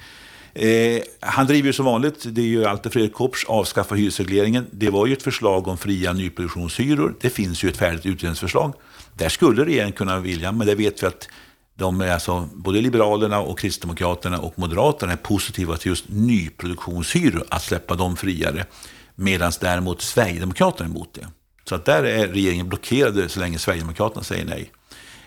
Eh, 0.54 1.02
han 1.20 1.46
driver 1.46 1.66
ju 1.66 1.72
som 1.72 1.84
vanligt, 1.84 2.24
det 2.24 2.40
är 2.40 2.46
ju 2.46 2.64
alltid 2.64 2.92
Fredrik 2.92 3.12
Kopsch, 3.12 3.44
avskaffa 3.48 3.94
hyresregleringen. 3.94 4.66
Det 4.70 4.90
var 4.90 5.06
ju 5.06 5.12
ett 5.12 5.22
förslag 5.22 5.68
om 5.68 5.78
fria 5.78 6.12
nyproduktionshyror. 6.12 7.14
Det 7.20 7.30
finns 7.30 7.62
ju 7.64 7.68
ett 7.68 7.76
färdigt 7.76 8.06
utredningsförslag. 8.06 8.74
Där 9.14 9.28
skulle 9.28 9.64
regeringen 9.64 9.92
kunna 9.92 10.20
vilja, 10.20 10.52
men 10.52 10.66
det 10.66 10.74
vet 10.74 11.02
vi 11.02 11.06
att 11.06 11.28
de 11.74 12.00
är 12.00 12.12
alltså, 12.12 12.48
både 12.54 12.80
Liberalerna 12.80 13.40
och 13.40 13.58
Kristdemokraterna 13.58 14.38
och 14.38 14.58
Moderaterna 14.58 15.12
är 15.12 15.16
positiva 15.16 15.76
till 15.76 15.88
just 15.88 16.04
nyproduktionshyror, 16.08 17.44
att 17.48 17.62
släppa 17.62 17.94
dem 17.94 18.16
friare. 18.16 18.66
Medan 19.14 19.52
däremot 19.60 20.02
Sverigedemokraterna 20.02 20.88
är 20.88 20.90
emot 20.90 21.14
det. 21.14 21.26
Så 21.68 21.74
att 21.74 21.84
där 21.84 22.04
är 22.04 22.28
regeringen 22.28 22.68
blockerade 22.68 23.28
så 23.28 23.40
länge 23.40 23.58
Sverigedemokraterna 23.58 24.22
säger 24.22 24.44
nej. 24.44 24.72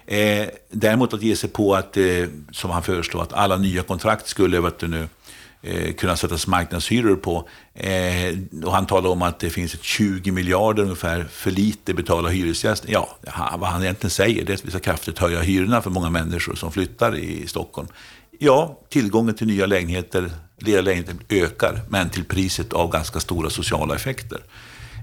Eh, 0.05 0.47
däremot 0.71 1.13
att 1.13 1.21
ge 1.21 1.35
sig 1.35 1.49
på 1.49 1.75
att, 1.75 1.97
eh, 1.97 2.03
som 2.51 2.71
han 2.71 2.83
föreslår, 2.83 3.21
att 3.21 3.33
alla 3.33 3.57
nya 3.57 3.83
kontrakt 3.83 4.27
skulle 4.27 4.59
vet 4.59 4.79
du 4.79 4.87
nu, 4.87 5.07
eh, 5.61 5.93
kunna 5.93 6.15
sättas 6.15 6.47
marknadshyror 6.47 7.15
på. 7.15 7.49
Eh, 7.73 8.37
och 8.65 8.73
han 8.73 8.85
talar 8.85 9.09
om 9.09 9.21
att 9.21 9.39
det 9.39 9.49
finns 9.49 9.73
ett 9.73 9.83
20 9.83 10.31
miljarder 10.31 10.83
ungefär 10.83 11.23
för 11.23 11.51
lite 11.51 11.93
betala 11.93 12.29
hyresgäster. 12.29 12.91
Ja, 12.91 13.17
vad 13.57 13.69
han 13.69 13.83
egentligen 13.83 14.11
säger 14.11 14.45
det 14.45 14.53
är 14.53 14.55
att 14.55 14.65
vi 14.65 14.69
ska 14.69 14.79
kraftigt 14.79 15.19
höja 15.19 15.41
hyrorna 15.41 15.81
för 15.81 15.89
många 15.89 16.09
människor 16.09 16.55
som 16.55 16.71
flyttar 16.71 17.17
i 17.17 17.47
Stockholm. 17.47 17.87
Ja, 18.39 18.79
tillgången 18.89 19.35
till 19.35 19.47
nya 19.47 19.65
lägenheter, 19.65 20.31
lediga 20.59 20.81
lägenheter 20.81 21.15
ökar, 21.29 21.79
men 21.89 22.09
till 22.09 22.25
priset 22.25 22.73
av 22.73 22.91
ganska 22.91 23.19
stora 23.19 23.49
sociala 23.49 23.95
effekter. 23.95 24.39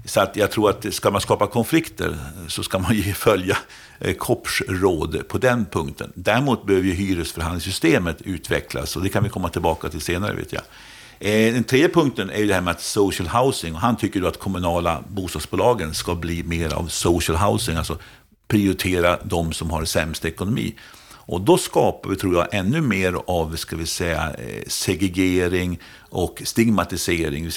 Så 0.09 0.19
att 0.19 0.35
jag 0.35 0.51
tror 0.51 0.69
att 0.69 0.93
ska 0.93 1.11
man 1.11 1.21
skapa 1.21 1.47
konflikter 1.47 2.17
så 2.47 2.63
ska 2.63 2.79
man 2.79 2.95
ju 2.95 3.13
följa 3.13 3.57
eh, 3.99 4.13
Kopps 4.13 4.61
råd 4.67 5.27
på 5.27 5.37
den 5.37 5.65
punkten. 5.65 6.11
Däremot 6.15 6.65
behöver 6.65 6.87
ju 6.87 6.93
hyresförhandlingssystemet 6.93 8.21
utvecklas 8.21 8.95
och 8.95 9.03
det 9.03 9.09
kan 9.09 9.23
vi 9.23 9.29
komma 9.29 9.49
tillbaka 9.49 9.89
till 9.89 10.01
senare 10.01 10.33
vet 10.33 10.53
jag. 10.53 10.61
Eh, 11.19 11.53
den 11.53 11.63
tredje 11.63 11.89
punkten 11.89 12.29
är 12.29 12.37
ju 12.37 12.47
det 12.47 12.53
här 12.53 12.61
med 12.61 12.71
att 12.71 12.81
social 12.81 13.27
housing. 13.27 13.73
Och 13.73 13.81
han 13.81 13.97
tycker 13.97 14.21
då 14.21 14.27
att 14.27 14.39
kommunala 14.39 15.03
bostadsbolagen 15.07 15.93
ska 15.93 16.15
bli 16.15 16.43
mer 16.43 16.73
av 16.73 16.87
social 16.87 17.37
housing, 17.37 17.75
alltså 17.75 17.97
prioritera 18.47 19.17
de 19.23 19.53
som 19.53 19.71
har 19.71 19.85
sämst 19.85 20.25
ekonomi. 20.25 20.75
Och 21.31 21.41
då 21.41 21.57
skapar 21.57 22.09
vi, 22.09 22.15
tror 22.15 22.35
jag, 22.35 22.47
ännu 22.51 22.81
mer 22.81 23.15
av, 23.27 23.55
ska 23.55 23.75
vi 23.75 23.85
säga, 23.85 24.33
eh, 24.37 24.63
segregering 24.67 25.79
och 26.09 26.41
stigmatisering. 26.45 27.49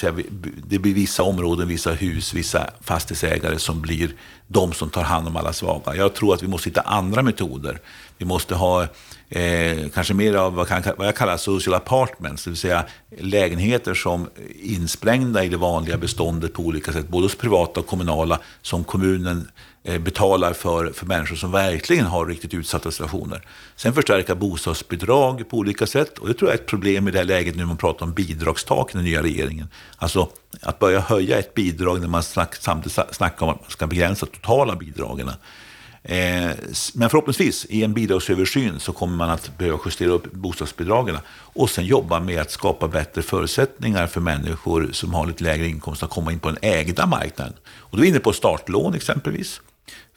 Det 0.67 0.79
blir 0.79 0.93
vissa 0.93 1.23
områden, 1.23 1.67
vissa 1.67 1.91
hus, 1.91 2.33
vissa 2.33 2.69
fastighetsägare 2.81 3.59
som 3.59 3.81
blir 3.81 4.15
de 4.47 4.73
som 4.73 4.89
tar 4.89 5.03
hand 5.03 5.27
om 5.27 5.35
alla 5.35 5.53
svaga. 5.53 5.95
Jag 5.95 6.13
tror 6.13 6.33
att 6.33 6.43
vi 6.43 6.47
måste 6.47 6.69
hitta 6.69 6.81
andra 6.81 7.21
metoder. 7.21 7.79
Vi 8.17 8.25
måste 8.25 8.55
ha 8.55 8.87
eh, 9.35 9.89
kanske 9.93 10.13
mer 10.13 10.33
av 10.33 10.53
vad, 10.53 10.67
kan, 10.67 10.83
vad 10.97 11.07
jag 11.07 11.15
kallar 11.15 11.37
social 11.37 11.73
apartments, 11.73 12.43
det 12.43 12.49
vill 12.49 12.57
säga 12.57 12.85
lägenheter 13.17 13.93
som 13.93 14.29
insprängda 14.61 15.43
i 15.43 15.49
det 15.49 15.57
vanliga 15.57 15.97
beståndet 15.97 16.53
på 16.53 16.61
olika 16.61 16.93
sätt, 16.93 17.07
både 17.07 17.25
hos 17.25 17.35
privata 17.35 17.79
och 17.79 17.87
kommunala, 17.87 18.39
som 18.61 18.83
kommunen 18.83 19.47
Eh, 19.85 19.99
betalar 19.99 20.53
för, 20.53 20.91
för 20.91 21.05
människor 21.05 21.35
som 21.35 21.51
verkligen 21.51 22.05
har 22.05 22.25
riktigt 22.25 22.53
utsatta 22.53 22.91
situationer. 22.91 23.41
Sen 23.75 23.93
förstärka 23.93 24.35
bostadsbidrag 24.35 25.49
på 25.49 25.57
olika 25.57 25.87
sätt. 25.87 26.17
Och 26.17 26.27
det 26.27 26.33
tror 26.33 26.49
jag 26.49 26.59
är 26.59 26.61
ett 26.61 26.67
problem 26.67 27.07
i 27.07 27.11
det 27.11 27.17
här 27.17 27.25
läget 27.25 27.55
nu 27.55 27.61
när 27.61 27.67
man 27.67 27.77
pratar 27.77 28.05
om 28.05 28.13
bidragstak 28.13 28.91
i 28.91 28.97
den 28.97 29.05
nya 29.05 29.23
regeringen. 29.23 29.67
Alltså 29.97 30.29
att 30.61 30.79
börja 30.79 30.99
höja 30.99 31.39
ett 31.39 31.53
bidrag 31.53 32.01
när 32.01 32.07
man 32.07 32.23
snack, 32.23 32.55
samtidigt 32.55 33.15
snackar 33.15 33.45
om 33.45 33.49
att 33.49 33.61
man 33.61 33.69
ska 33.69 33.87
begränsa 33.87 34.25
totala 34.25 34.75
bidragen. 34.75 35.31
Eh, 36.05 36.51
men 36.93 37.09
förhoppningsvis 37.09 37.65
i 37.69 37.83
en 37.83 37.93
bidragsöversyn 37.93 38.79
så 38.79 38.93
kommer 38.93 39.17
man 39.17 39.29
att 39.29 39.57
behöva 39.57 39.79
justera 39.85 40.09
upp 40.09 40.31
bostadsbidragen 40.31 41.17
och 41.29 41.69
sen 41.69 41.85
jobba 41.85 42.19
med 42.19 42.41
att 42.41 42.51
skapa 42.51 42.87
bättre 42.87 43.21
förutsättningar 43.21 44.07
för 44.07 44.21
människor 44.21 44.89
som 44.91 45.13
har 45.13 45.27
lite 45.27 45.43
lägre 45.43 45.67
inkomst 45.67 46.03
att 46.03 46.09
komma 46.09 46.31
in 46.31 46.39
på 46.39 46.49
den 46.49 46.57
ägda 46.61 47.05
marknaden. 47.05 47.53
Och 47.65 47.97
då 47.97 47.97
är 47.97 48.01
vi 48.01 48.07
inne 48.07 48.19
på 48.19 48.33
startlån 48.33 48.93
exempelvis 48.93 49.61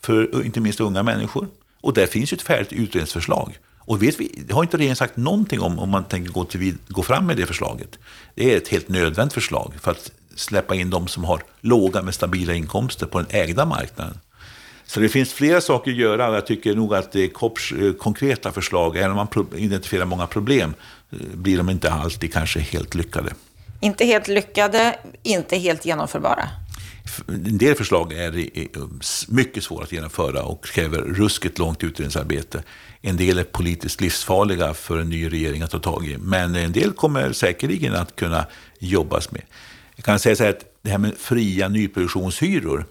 för 0.00 0.28
eh, 0.34 0.46
inte 0.46 0.60
minst 0.60 0.80
unga 0.80 1.02
människor. 1.02 1.48
Och 1.80 1.94
där 1.94 2.06
finns 2.06 2.32
ju 2.32 2.34
ett 2.34 2.42
färdigt 2.42 2.72
utredningsförslag 2.72 3.58
Och 3.78 4.02
vet 4.02 4.20
vi, 4.20 4.44
det 4.46 4.54
har 4.54 4.62
inte 4.62 4.76
regeringen 4.76 4.96
sagt 4.96 5.16
någonting 5.16 5.60
om 5.60 5.78
om 5.78 5.90
man 5.90 6.04
tänker 6.04 6.32
gå, 6.32 6.44
till, 6.44 6.74
gå 6.88 7.02
fram 7.02 7.26
med 7.26 7.36
det 7.36 7.46
förslaget. 7.46 7.98
Det 8.34 8.52
är 8.52 8.56
ett 8.56 8.68
helt 8.68 8.88
nödvändigt 8.88 9.34
förslag 9.34 9.72
för 9.80 9.90
att 9.90 10.10
släppa 10.34 10.74
in 10.74 10.90
de 10.90 11.08
som 11.08 11.24
har 11.24 11.42
låga 11.60 12.02
men 12.02 12.12
stabila 12.12 12.54
inkomster 12.54 13.06
på 13.06 13.18
den 13.18 13.26
ägda 13.30 13.64
marknaden. 13.64 14.18
Så 14.86 15.00
det 15.00 15.08
finns 15.08 15.32
flera 15.32 15.60
saker 15.60 15.90
att 15.90 15.96
göra 15.96 16.28
och 16.28 16.36
jag 16.36 16.46
tycker 16.46 16.74
nog 16.74 16.94
att 16.94 17.12
det 17.12 17.24
är 17.24 17.28
KOPs 17.28 17.72
eh, 17.72 17.92
konkreta 17.92 18.52
förslag, 18.52 18.96
även 18.96 19.10
om 19.10 19.16
man 19.16 19.46
identifierar 19.56 20.04
många 20.04 20.26
problem, 20.26 20.74
eh, 21.10 21.18
blir 21.34 21.56
de 21.56 21.70
inte 21.70 21.92
alltid 21.92 22.32
kanske 22.32 22.60
helt 22.60 22.94
lyckade. 22.94 23.32
Inte 23.80 24.04
helt 24.04 24.28
lyckade, 24.28 24.98
inte 25.22 25.56
helt 25.56 25.84
genomförbara? 25.84 26.48
En 27.28 27.58
del 27.58 27.74
förslag 27.74 28.12
är 28.12 28.32
mycket 29.32 29.64
svåra 29.64 29.84
att 29.84 29.92
genomföra 29.92 30.42
och 30.42 30.64
kräver 30.64 30.98
ruskigt 30.98 31.58
långt 31.58 31.84
utredningsarbete. 31.84 32.62
En 33.00 33.16
del 33.16 33.38
är 33.38 33.44
politiskt 33.44 34.00
livsfarliga 34.00 34.74
för 34.74 34.98
en 34.98 35.08
ny 35.08 35.28
regering 35.28 35.62
att 35.62 35.70
ta 35.70 35.78
tag 35.78 36.06
i, 36.06 36.16
men 36.18 36.56
en 36.56 36.72
del 36.72 36.92
kommer 36.92 37.32
säkerligen 37.32 37.94
att 37.94 38.16
kunna 38.16 38.46
jobbas 38.78 39.30
med. 39.30 39.42
Jag 39.96 40.04
kan 40.04 40.18
säga 40.18 40.36
så 40.36 40.44
här 40.44 40.50
att 40.50 40.64
det 40.82 40.90
här 40.90 40.98
med 40.98 41.14
fria 41.18 41.68
nyproduktionshyror, 41.68 42.86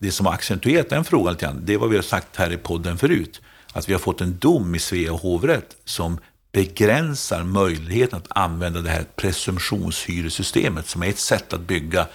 det 0.00 0.12
som 0.12 0.26
har 0.26 0.32
accentuerat 0.32 0.88
den 0.88 1.04
frågan 1.04 1.32
lite 1.32 1.46
grann, 1.46 1.62
det 1.64 1.74
är 1.74 1.78
vad 1.78 1.90
vi 1.90 1.96
har 1.96 2.02
sagt 2.02 2.36
här 2.36 2.52
i 2.52 2.56
podden 2.56 2.98
förut. 2.98 3.40
Att 3.72 3.88
vi 3.88 3.92
har 3.92 4.00
fått 4.00 4.20
en 4.20 4.38
dom 4.38 4.74
i 4.74 4.78
Svea 4.78 5.12
hovrätt 5.12 5.76
som 5.84 6.18
begränsar 6.52 7.44
möjligheten 7.44 8.18
att 8.18 8.38
använda 8.38 8.80
det 8.80 8.90
här 8.90 9.04
presumtionshyressystemet, 9.16 10.88
som 10.88 11.02
är 11.02 11.08
ett 11.08 11.18
sätt 11.18 11.52
att 11.52 11.60
bygga 11.60 12.06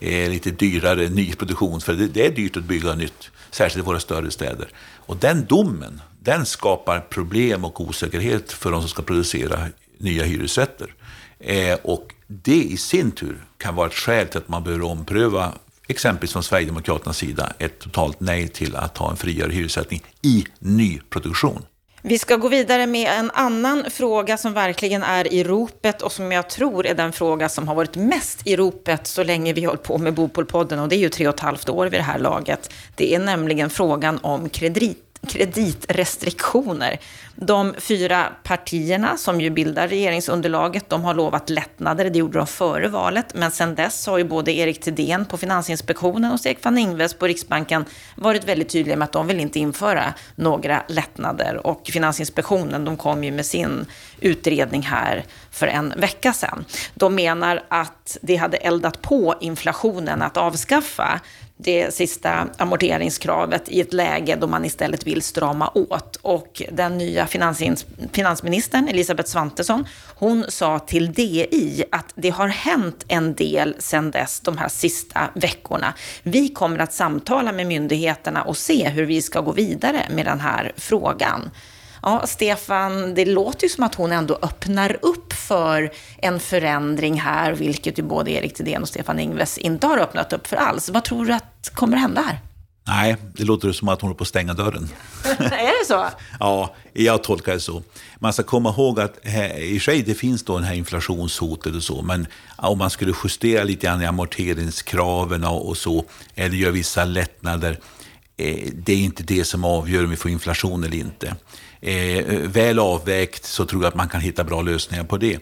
eh, 0.00 0.30
lite 0.30 0.50
dyrare 0.50 1.08
nyproduktion. 1.08 1.80
För 1.80 1.92
det, 1.92 2.06
det, 2.06 2.26
är 2.26 2.30
dyrt 2.30 2.56
att 2.56 2.64
bygga 2.64 2.94
nytt, 2.94 3.30
särskilt 3.50 3.84
i 3.84 3.86
våra 3.86 4.00
större 4.00 4.30
städer. 4.30 4.68
Och 4.96 5.16
den 5.16 5.44
domen, 5.44 6.00
den 6.20 6.46
skapar 6.46 7.00
problem 7.00 7.64
och 7.64 7.80
osäkerhet 7.80 8.52
för 8.52 8.70
de 8.70 8.80
som 8.80 8.88
ska 8.88 9.02
producera 9.02 9.68
nya 9.98 10.24
hyresrätter. 10.24 10.94
Eh, 11.38 11.78
och 11.82 12.14
det 12.26 12.62
i 12.62 12.76
sin 12.76 13.10
tur 13.10 13.44
kan 13.58 13.74
vara 13.74 13.86
ett 13.86 13.94
skäl 13.94 14.26
till 14.26 14.38
att 14.38 14.48
man 14.48 14.64
behöver 14.64 14.84
ompröva 14.84 15.52
exempelvis 15.88 16.32
från 16.32 16.42
Sverigedemokraternas 16.42 17.16
sida, 17.16 17.52
ett 17.58 17.78
totalt 17.78 18.20
nej 18.20 18.48
till 18.48 18.76
att 18.76 18.98
ha 18.98 19.10
en 19.10 19.16
friare 19.16 19.52
hyressättning 19.52 20.02
i 20.22 20.44
nyproduktion. 20.58 21.62
Vi 22.04 22.18
ska 22.18 22.36
gå 22.36 22.48
vidare 22.48 22.86
med 22.86 23.10
en 23.18 23.30
annan 23.30 23.84
fråga 23.90 24.36
som 24.36 24.52
verkligen 24.52 25.02
är 25.02 25.32
i 25.32 25.44
ropet 25.44 26.02
och 26.02 26.12
som 26.12 26.32
jag 26.32 26.50
tror 26.50 26.86
är 26.86 26.94
den 26.94 27.12
fråga 27.12 27.48
som 27.48 27.68
har 27.68 27.74
varit 27.74 27.96
mest 27.96 28.46
i 28.46 28.56
ropet 28.56 29.06
så 29.06 29.22
länge 29.22 29.52
vi 29.52 29.60
har 29.60 29.68
hållit 29.68 29.82
på 29.82 29.98
med 29.98 30.14
Bopolpodden 30.14 30.78
och 30.78 30.88
det 30.88 30.96
är 30.96 30.98
ju 30.98 31.08
tre 31.08 31.28
och 31.28 31.34
ett 31.34 31.40
halvt 31.40 31.68
år 31.68 31.84
vid 31.84 32.00
det 32.00 32.04
här 32.04 32.18
laget. 32.18 32.72
Det 32.94 33.14
är 33.14 33.18
nämligen 33.18 33.70
frågan 33.70 34.18
om 34.22 34.48
kredit 34.48 35.11
kreditrestriktioner. 35.28 36.98
De 37.34 37.74
fyra 37.78 38.26
partierna 38.42 39.16
som 39.16 39.40
ju 39.40 39.50
bildar 39.50 39.88
regeringsunderlaget, 39.88 40.88
de 40.88 41.04
har 41.04 41.14
lovat 41.14 41.50
lättnader. 41.50 42.10
Det 42.10 42.18
gjorde 42.18 42.38
de 42.38 42.46
före 42.46 42.88
valet, 42.88 43.34
men 43.34 43.50
sen 43.50 43.74
dess 43.74 44.06
har 44.06 44.18
ju 44.18 44.24
både 44.24 44.52
Erik 44.52 44.80
Thedéen 44.80 45.24
på 45.24 45.36
Finansinspektionen 45.36 46.32
och 46.32 46.40
Stefan 46.40 46.78
Ingves 46.78 47.14
på 47.14 47.26
Riksbanken 47.26 47.84
varit 48.16 48.44
väldigt 48.44 48.68
tydliga 48.68 48.96
med 48.96 49.04
att 49.04 49.12
de 49.12 49.26
vill 49.26 49.40
inte 49.40 49.58
införa 49.58 50.14
några 50.34 50.82
lättnader. 50.88 51.66
Och 51.66 51.90
Finansinspektionen, 51.92 52.84
de 52.84 52.96
kom 52.96 53.24
ju 53.24 53.30
med 53.32 53.46
sin 53.46 53.86
utredning 54.20 54.82
här 54.82 55.24
för 55.50 55.66
en 55.66 55.94
vecka 55.96 56.32
sedan. 56.32 56.64
De 56.94 57.14
menar 57.14 57.62
att 57.68 58.16
det 58.22 58.36
hade 58.36 58.56
eldat 58.56 59.02
på 59.02 59.34
inflationen 59.40 60.22
att 60.22 60.36
avskaffa 60.36 61.20
det 61.64 61.94
sista 61.94 62.48
amorteringskravet 62.56 63.68
i 63.68 63.80
ett 63.80 63.92
läge 63.92 64.36
då 64.36 64.46
man 64.46 64.64
istället 64.64 65.06
vill 65.06 65.22
strama 65.22 65.70
åt. 65.74 66.16
Och 66.22 66.62
den 66.72 66.98
nya 66.98 67.26
finansministern 68.12 68.88
Elisabeth 68.88 69.30
Svantesson, 69.30 69.86
hon 70.14 70.44
sa 70.48 70.78
till 70.78 71.12
DI 71.12 71.84
att 71.90 72.12
det 72.14 72.30
har 72.30 72.48
hänt 72.48 73.04
en 73.08 73.34
del 73.34 73.74
sedan 73.78 74.10
dess, 74.10 74.40
de 74.40 74.58
här 74.58 74.68
sista 74.68 75.30
veckorna. 75.34 75.94
Vi 76.22 76.48
kommer 76.48 76.78
att 76.78 76.92
samtala 76.92 77.52
med 77.52 77.66
myndigheterna 77.66 78.42
och 78.42 78.56
se 78.56 78.88
hur 78.88 79.06
vi 79.06 79.22
ska 79.22 79.40
gå 79.40 79.52
vidare 79.52 80.06
med 80.10 80.26
den 80.26 80.40
här 80.40 80.72
frågan. 80.76 81.50
Ja, 82.02 82.26
Stefan, 82.26 83.14
det 83.14 83.24
låter 83.24 83.62
ju 83.62 83.68
som 83.68 83.84
att 83.84 83.94
hon 83.94 84.12
ändå 84.12 84.38
öppnar 84.42 84.96
upp 85.02 85.32
för 85.32 85.92
en 86.18 86.40
förändring 86.40 87.20
här, 87.20 87.52
vilket 87.52 87.98
ju 87.98 88.02
både 88.02 88.30
Erik 88.30 88.54
Thedéen 88.54 88.82
och 88.82 88.88
Stefan 88.88 89.18
Ingves 89.18 89.58
inte 89.58 89.86
har 89.86 89.98
öppnat 89.98 90.32
upp 90.32 90.46
för 90.46 90.56
alls. 90.56 90.88
Vad 90.88 91.04
tror 91.04 91.24
du 91.24 91.32
att 91.32 91.70
kommer 91.74 91.96
hända 91.96 92.20
här? 92.20 92.40
Nej, 92.84 93.16
det 93.36 93.44
låter 93.44 93.72
som 93.72 93.88
att 93.88 94.00
hon 94.00 94.08
håller 94.08 94.18
på 94.18 94.22
att 94.22 94.28
stänga 94.28 94.54
dörren. 94.54 94.88
är 95.38 95.80
det 95.80 95.86
så? 95.86 96.06
ja, 96.40 96.74
jag 96.92 97.22
tolkar 97.22 97.52
det 97.52 97.60
så. 97.60 97.82
Man 98.18 98.32
ska 98.32 98.42
komma 98.42 98.70
ihåg 98.70 99.00
att 99.00 99.18
här, 99.24 99.58
i 99.58 99.80
sig 99.80 100.02
det 100.02 100.14
finns 100.14 100.44
då 100.44 100.58
det 100.58 100.64
här 100.64 100.74
inflationshotet 100.74 101.74
och 101.74 101.82
så, 101.82 102.02
men 102.02 102.26
om 102.56 102.78
man 102.78 102.90
skulle 102.90 103.14
justera 103.24 103.64
lite 103.64 103.86
grann 103.86 104.02
i 104.02 104.06
amorteringskraven 104.06 105.44
och 105.44 105.76
så, 105.76 106.04
eller 106.34 106.56
göra 106.56 106.72
vissa 106.72 107.04
lättnader, 107.04 107.70
eh, 107.70 107.76
Eh, 108.36 108.68
det 108.74 108.92
är 108.92 108.98
inte 108.98 109.22
det 109.22 109.44
som 109.44 109.64
avgör 109.64 110.04
om 110.04 110.10
vi 110.10 110.16
får 110.16 110.30
inflation 110.30 110.84
eller 110.84 110.96
inte 110.96 111.34
eh, 111.80 112.24
väl 112.48 112.78
avvägt 112.78 113.44
så 113.44 113.64
tror 113.64 113.82
jag 113.82 113.88
att 113.88 113.94
man 113.94 114.08
kan 114.08 114.20
hitta 114.20 114.44
bra 114.44 114.62
lösningar 114.62 115.04
på 115.04 115.16
det. 115.16 115.38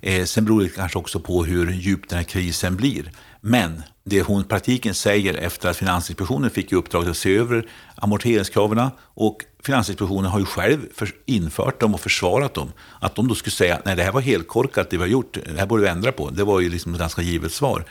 Eh, 0.00 0.24
sen 0.24 0.44
beror 0.44 0.62
det 0.62 0.68
kanske 0.68 0.98
också 0.98 1.20
på 1.20 1.44
hur 1.44 1.72
djup 1.72 2.08
den 2.08 2.18
här 2.18 2.24
krisen 2.24 2.76
blir. 2.76 3.10
Men 3.40 3.82
det 4.04 4.22
hon 4.22 4.40
i 4.40 4.44
praktiken 4.44 4.94
säger 4.94 5.34
efter 5.34 5.68
att 5.68 5.76
Finansinspektionen 5.76 6.50
fick 6.50 6.72
i 6.72 6.74
uppdrag 6.74 7.08
att 7.08 7.16
se 7.16 7.36
över 7.36 7.68
amorteringskraven 7.94 8.90
och 8.98 9.44
Finansinspektionen 9.62 10.30
har 10.30 10.38
ju 10.38 10.44
själv 10.44 10.78
infört 11.26 11.80
dem 11.80 11.94
och 11.94 12.00
försvarat 12.00 12.54
dem. 12.54 12.72
Att 13.00 13.14
de 13.14 13.28
då 13.28 13.34
skulle 13.34 13.52
säga 13.52 13.76
att 13.76 13.84
det 13.84 14.02
här 14.02 14.12
var 14.12 14.20
helt 14.20 14.48
korkat 14.48 14.90
det 14.90 14.96
vi 14.96 15.02
har 15.02 15.08
gjort, 15.08 15.38
det 15.44 15.58
här 15.58 15.66
borde 15.66 15.82
vi 15.82 15.88
ändra 15.88 16.12
på. 16.12 16.30
Det 16.30 16.44
var 16.44 16.60
ju 16.60 16.68
liksom 16.68 16.94
ett 16.94 17.00
ganska 17.00 17.22
givet 17.22 17.52
svar. 17.52 17.84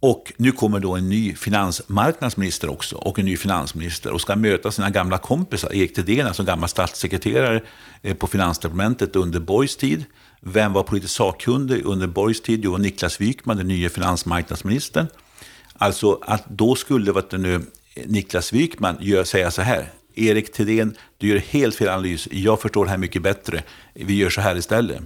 Och 0.00 0.32
nu 0.36 0.52
kommer 0.52 0.80
då 0.80 0.96
en 0.96 1.08
ny 1.08 1.34
finansmarknadsminister 1.34 2.70
också 2.70 2.96
och 2.96 3.18
en 3.18 3.24
ny 3.24 3.36
finansminister 3.36 4.12
och 4.12 4.20
ska 4.20 4.36
möta 4.36 4.70
sina 4.70 4.90
gamla 4.90 5.18
kompisar. 5.18 5.74
Erik 5.74 5.94
Thedéen, 5.94 6.26
alltså 6.26 6.42
gammal 6.44 6.68
statssekreterare 6.68 7.62
eh, 8.02 8.16
på 8.16 8.26
Finansdepartementet 8.26 9.16
under 9.16 9.40
Borgs 9.40 9.76
tid. 9.76 10.04
Vem 10.40 10.72
var 10.72 10.82
politisk 10.82 11.14
sakkunnig 11.14 11.84
under 11.84 12.06
Borgs 12.06 12.40
tid? 12.40 12.60
Jo, 12.64 12.76
Niklas 12.76 13.20
Wykman, 13.20 13.56
den 13.56 13.68
nya 13.68 13.90
finansmarknadsministern. 13.90 15.06
Alltså 15.72 16.18
att 16.22 16.48
då 16.48 16.74
skulle 16.74 17.12
vet 17.12 17.30
du, 17.30 17.38
nu, 17.38 17.60
Niklas 18.06 18.52
Wykman 18.52 18.96
gör, 19.00 19.24
säga 19.24 19.50
så 19.50 19.62
här. 19.62 19.92
Erik 20.14 20.52
Thedéen, 20.52 20.96
du 21.18 21.28
gör 21.28 21.38
helt 21.38 21.76
fel 21.76 21.88
analys. 21.88 22.28
Jag 22.30 22.60
förstår 22.60 22.84
det 22.84 22.90
här 22.90 22.98
mycket 22.98 23.22
bättre. 23.22 23.62
Vi 23.94 24.14
gör 24.14 24.30
så 24.30 24.40
här 24.40 24.56
istället. 24.56 25.02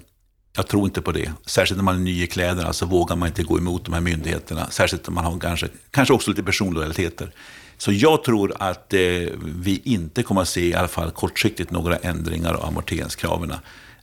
Jag 0.56 0.66
tror 0.66 0.84
inte 0.84 1.02
på 1.02 1.12
det. 1.12 1.32
Särskilt 1.46 1.78
när 1.78 1.84
man 1.84 1.94
är 1.94 2.00
ny 2.00 2.22
i 2.22 2.26
kläderna 2.26 2.72
så 2.72 2.86
vågar 2.86 3.16
man 3.16 3.28
inte 3.28 3.42
gå 3.42 3.58
emot 3.58 3.84
de 3.84 3.94
här 3.94 4.00
myndigheterna. 4.00 4.70
Särskilt 4.70 5.08
om 5.08 5.14
man 5.14 5.24
har 5.24 5.38
kanske, 5.38 5.68
kanske 5.90 6.14
också 6.14 6.30
lite 6.30 6.42
personlojaliteter. 6.42 7.30
Så 7.78 7.92
jag 7.92 8.24
tror 8.24 8.52
att 8.58 8.94
eh, 8.94 9.00
vi 9.42 9.80
inte 9.84 10.22
kommer 10.22 10.40
att 10.42 10.48
se, 10.48 10.68
i 10.68 10.74
alla 10.74 10.88
fall 10.88 11.10
kortsiktigt, 11.10 11.70
några 11.70 11.96
ändringar 11.96 12.54
av 12.54 12.64
amorteringskraven. 12.64 13.52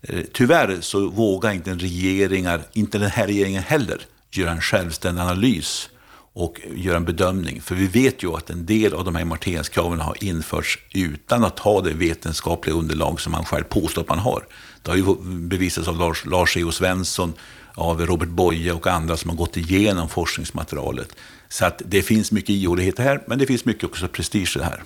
Eh, 0.02 0.20
tyvärr 0.34 0.78
så 0.82 1.10
vågar 1.10 1.52
inte 1.52 1.74
regeringar, 1.74 2.62
inte 2.74 2.98
den 2.98 3.10
här 3.10 3.28
regeringen 3.28 3.64
heller, 3.64 4.02
göra 4.32 4.52
en 4.52 4.62
självständig 4.62 5.22
analys 5.22 5.90
och 6.34 6.62
göra 6.76 6.98
en 6.98 7.06
bedömning. 7.06 7.62
För 7.62 7.76
vi 7.76 7.88
vet 7.88 8.24
ju 8.24 8.36
att 8.36 8.50
en 8.50 8.66
del 8.66 8.94
av 8.94 9.06
de 9.06 9.16
här 9.16 9.22
amorteringskraven 9.22 10.00
har 10.00 10.24
införts 10.24 10.80
utan 10.94 11.44
att 11.44 11.60
ha 11.60 11.82
det 11.82 11.94
vetenskapliga 11.94 12.76
underlag 12.76 13.22
som 13.22 13.32
man 13.32 13.46
själv 13.46 13.64
påstår 13.64 14.02
att 14.02 14.10
man 14.10 14.20
har. 14.20 14.46
Det 14.82 14.92
har 14.92 14.98
ju 14.98 15.16
bevisats 15.24 15.88
av 15.88 15.98
Lars, 15.98 16.26
Lars 16.26 16.58
E.O. 16.58 16.72
Svensson, 16.72 17.34
av 17.76 18.06
Robert 18.06 18.30
Boye 18.30 18.72
och 18.72 18.88
andra 18.88 19.18
som 19.18 19.30
har 19.30 19.38
gått 19.38 19.58
igenom 19.58 20.10
forskningsmaterialet. 20.10 21.16
Så 21.50 21.66
att 21.66 21.82
det 21.86 22.02
finns 22.02 22.32
mycket 22.32 22.50
ihålighet 22.50 23.00
här, 23.00 23.24
men 23.28 23.40
det 23.40 23.46
finns 23.46 23.66
mycket 23.66 23.84
också 23.84 24.08
prestige 24.08 24.58
här. 24.64 24.84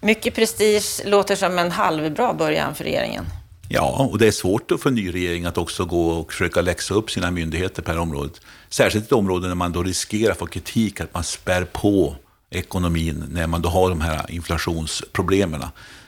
Mycket 0.00 0.34
prestige 0.34 1.00
låter 1.04 1.36
som 1.36 1.58
en 1.58 1.70
halvbra 1.70 2.34
början 2.34 2.74
för 2.74 2.84
regeringen. 2.84 3.24
Ja, 3.72 4.08
och 4.12 4.18
det 4.18 4.26
är 4.26 4.30
svårt 4.30 4.72
för 4.80 4.88
en 4.88 4.94
ny 4.94 5.12
regering 5.12 5.44
att 5.44 5.58
också 5.58 5.84
gå 5.84 6.10
och 6.10 6.32
försöka 6.32 6.60
läxa 6.60 6.94
upp 6.94 7.10
sina 7.10 7.30
myndigheter 7.30 7.82
på 7.82 7.90
det 7.90 7.96
här 7.96 8.02
området. 8.02 8.40
Särskilt 8.68 9.04
ett 9.04 9.12
område 9.12 9.48
där 9.48 9.54
man 9.54 9.72
då 9.72 9.82
riskerar 9.82 10.32
att 10.32 10.38
få 10.38 10.46
kritik 10.46 11.00
att 11.00 11.14
man 11.14 11.24
spär 11.24 11.64
på 11.64 12.14
ekonomin 12.50 13.24
när 13.28 13.46
man 13.46 13.62
då 13.62 13.68
har 13.68 13.88
de 13.88 14.00
här 14.00 14.30
inflationsproblemen. 14.30 15.62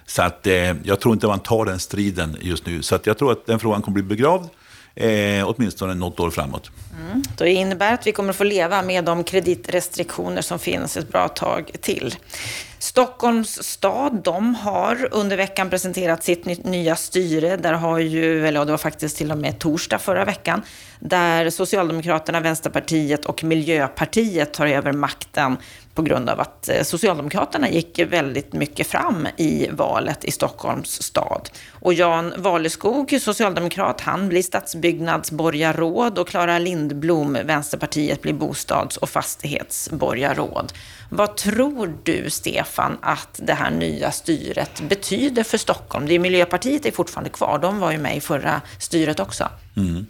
Så 0.07 0.23
att, 0.23 0.47
eh, 0.47 0.75
jag 0.85 1.00
tror 1.00 1.14
inte 1.14 1.26
man 1.26 1.40
tar 1.40 1.64
den 1.64 1.78
striden 1.78 2.37
just 2.40 2.66
nu. 2.66 2.83
Så 2.83 2.95
att 2.95 3.07
jag 3.07 3.19
tror 3.19 3.33
att 3.33 3.47
den 3.47 3.59
frågan 3.59 3.83
kommer 3.83 3.95
bli 3.95 4.02
begravd. 4.02 4.49
Eh, 4.95 5.49
åtminstone 5.49 5.95
något 5.95 6.21
år 6.21 6.31
framåt. 6.31 6.71
Mm. 7.00 7.23
Det 7.38 7.52
innebär 7.52 7.95
att 7.95 8.07
vi 8.07 8.12
kommer 8.12 8.33
få 8.33 8.45
leva 8.45 8.83
med 8.83 9.04
de 9.04 9.25
kreditrestriktioner 9.25 10.42
som 10.42 10.59
finns 10.59 10.97
ett 10.97 11.09
bra 11.09 11.28
tag 11.28 11.71
till. 11.81 12.14
Stockholms 12.83 13.62
stad, 13.62 14.21
de 14.25 14.55
har 14.55 15.09
under 15.11 15.37
veckan 15.37 15.71
presenterat 15.71 16.25
sitt 16.25 16.65
nya 16.65 16.97
styre. 16.97 17.57
Där 17.57 17.73
har 17.73 17.99
ju, 17.99 18.47
eller 18.47 18.65
det 18.65 18.71
var 18.71 18.79
faktiskt 18.79 19.17
till 19.17 19.33
och 19.33 19.39
med 19.39 19.59
torsdag 19.59 19.99
förra 19.99 20.25
veckan, 20.25 20.62
där 21.01 21.51
Socialdemokraterna, 21.51 22.41
Vänsterpartiet 22.41 23.25
och 23.25 23.45
Miljöpartiet 23.45 24.55
tar 24.55 24.67
över 24.67 24.93
makten 24.93 25.57
på 25.95 26.03
grund 26.03 26.29
av 26.29 26.41
att 26.41 26.69
eh, 26.69 26.83
Socialdemokraterna 26.83 27.71
gick 27.71 27.99
väldigt 27.99 28.53
mycket 28.53 28.87
fram 28.87 29.29
i 29.37 29.69
valet 29.71 30.25
i 30.25 30.31
Stockholms 30.31 31.03
stad. 31.03 31.51
Och 31.71 31.95
Jan 31.95 32.35
Valeskog, 32.37 33.19
socialdemokrat, 33.21 34.01
han 34.01 34.29
blir 34.29 34.43
stadsbyggnadsborgarråd 34.43 36.19
och 36.19 36.29
Klara 36.29 36.59
Lindblom, 36.59 37.39
Vänsterpartiet, 37.45 38.23
blir 38.23 38.33
bostads 38.33 38.97
och 38.97 39.09
fastighetsborgarråd. 39.09 40.73
Vad 41.11 41.37
tror 41.37 41.95
du, 42.03 42.31
Stefan, 42.31 42.99
att 43.03 43.41
det 43.43 43.55
här 43.55 43.71
nya 43.71 44.11
styret 44.11 44.83
betyder 44.89 45.43
för 45.43 45.59
Stockholm? 45.59 46.07
Det 46.07 46.15
är 46.15 46.19
Miljöpartiet 46.19 46.87
är 46.87 46.91
fortfarande 46.91 47.31
kvar, 47.31 47.59
de 47.59 47.79
var 47.79 47.93
ju 47.93 47.99
med 47.99 48.17
i 48.17 48.21
förra 48.21 48.61
styret 48.79 49.21
också. 49.21 49.49
Mm. 49.77 50.07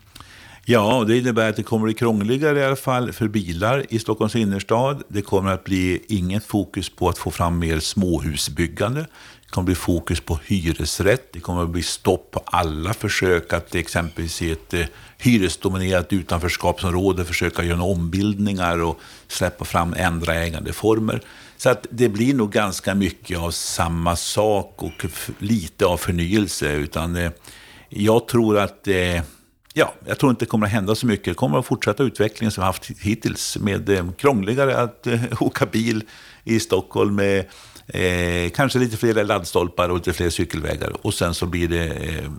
Ja, 0.64 1.04
det 1.08 1.18
innebär 1.18 1.48
att 1.48 1.56
det 1.56 1.62
kommer 1.62 1.84
bli 1.84 1.94
krångligare 1.94 2.60
i 2.60 2.64
alla 2.64 2.76
fall 2.76 3.12
för 3.12 3.28
bilar 3.28 3.86
i 3.88 3.98
Stockholms 3.98 4.36
innerstad. 4.36 5.02
Det 5.08 5.22
kommer 5.22 5.52
att 5.52 5.64
bli 5.64 6.02
inget 6.08 6.44
fokus 6.44 6.88
på 6.90 7.08
att 7.08 7.18
få 7.18 7.30
fram 7.30 7.58
mer 7.58 7.80
småhusbyggande. 7.80 9.00
Det 9.00 9.50
kommer 9.50 9.62
att 9.62 9.66
bli 9.66 9.74
fokus 9.74 10.20
på 10.20 10.38
hyresrätt. 10.46 11.32
Det 11.32 11.40
kommer 11.40 11.62
att 11.62 11.70
bli 11.70 11.82
stopp 11.82 12.30
på 12.30 12.42
alla 12.44 12.94
försök 12.94 13.52
att 13.52 13.74
exempelvis 13.74 14.42
i 14.42 14.50
ett 14.50 14.74
eh, 14.74 14.86
hyresdominerat 15.18 16.12
utanförskapsområde 16.12 17.24
försöka 17.24 17.64
göra 17.64 17.82
ombildningar 17.82 18.82
och 18.82 19.00
släppa 19.28 19.64
fram 19.64 19.94
ändra 19.96 20.34
ägandeformer. 20.34 21.22
Så 21.56 21.70
att 21.70 21.86
det 21.90 22.08
blir 22.08 22.34
nog 22.34 22.52
ganska 22.52 22.94
mycket 22.94 23.38
av 23.38 23.50
samma 23.50 24.16
sak 24.16 24.82
och 24.82 25.06
lite 25.38 25.86
av 25.86 25.96
förnyelse. 25.96 26.72
Utan 26.72 27.16
eh, 27.16 27.30
jag 27.88 28.28
tror 28.28 28.58
att 28.58 28.88
eh, 28.88 29.22
Ja, 29.74 29.94
jag 30.06 30.18
tror 30.18 30.30
inte 30.30 30.44
det 30.44 30.48
kommer 30.48 30.66
att 30.66 30.72
hända 30.72 30.94
så 30.94 31.06
mycket. 31.06 31.24
Det 31.24 31.34
kommer 31.34 31.58
att 31.58 31.66
fortsätta 31.66 32.02
utvecklingen 32.02 32.52
som 32.52 32.62
vi 32.62 32.66
haft 32.66 32.90
hittills 33.00 33.58
med 33.58 33.88
eh, 33.88 34.10
krångligare 34.12 34.76
att 34.76 35.06
eh, 35.06 35.20
åka 35.42 35.66
bil 35.66 36.04
i 36.44 36.60
Stockholm 36.60 37.14
med 37.14 37.44
eh, 37.86 38.50
kanske 38.50 38.78
lite 38.78 38.96
fler 38.96 39.24
laddstolpar 39.24 39.88
och 39.88 39.96
lite 39.96 40.12
fler 40.12 40.30
cykelvägar. 40.30 41.06
Och 41.06 41.14
sen 41.14 41.34
så 41.34 41.46
blir 41.46 41.68
det 41.68 41.86
eh, 41.86 42.30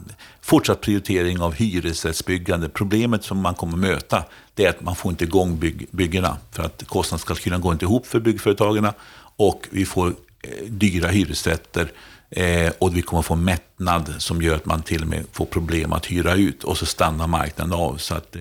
fortsatt 0.41 0.81
prioritering 0.81 1.41
av 1.41 1.53
hyresrättsbyggande. 1.53 2.69
Problemet 2.69 3.23
som 3.23 3.37
man 3.37 3.53
kommer 3.53 3.73
att 3.73 3.79
möta 3.79 4.23
det 4.53 4.65
är 4.65 4.69
att 4.69 4.81
man 4.81 4.95
får 4.95 5.11
inte 5.11 5.23
igång 5.23 5.59
bygg, 5.59 5.87
byggena 5.91 6.37
för 6.51 6.63
att 6.63 6.83
kostnadskalkylen 6.87 7.61
går 7.61 7.73
inte 7.73 7.85
ihop 7.85 8.07
för 8.07 8.19
byggföretagen 8.19 8.87
och 9.35 9.67
vi 9.69 9.85
får 9.85 10.07
eh, 10.07 10.65
dyra 10.67 11.07
hyresrätter 11.07 11.91
Eh, 12.35 12.71
och 12.79 12.97
vi 12.97 13.01
kommer 13.01 13.21
få 13.21 13.35
mättnad 13.35 14.13
som 14.17 14.41
gör 14.41 14.55
att 14.55 14.65
man 14.65 14.81
till 14.81 15.01
och 15.01 15.07
med 15.07 15.25
får 15.31 15.45
problem 15.45 15.93
att 15.93 16.05
hyra 16.05 16.33
ut 16.33 16.63
och 16.63 16.77
så 16.77 16.85
stannar 16.85 17.27
marknaden 17.27 17.73
av. 17.73 17.97
Så 17.97 18.15
att, 18.15 18.35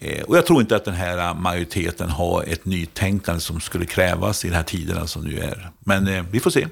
eh, 0.00 0.22
och 0.22 0.36
jag 0.36 0.46
tror 0.46 0.60
inte 0.60 0.76
att 0.76 0.84
den 0.84 0.94
här 0.94 1.34
majoriteten 1.34 2.08
har 2.08 2.42
ett 2.42 2.64
nytänkande 2.64 3.40
som 3.40 3.60
skulle 3.60 3.86
krävas 3.86 4.44
i 4.44 4.48
de 4.48 4.54
här 4.54 4.62
tiderna 4.62 5.06
som 5.06 5.24
nu 5.24 5.38
är. 5.38 5.70
Men 5.80 6.08
eh, 6.08 6.24
vi 6.30 6.40
får 6.40 6.50
se. 6.50 6.66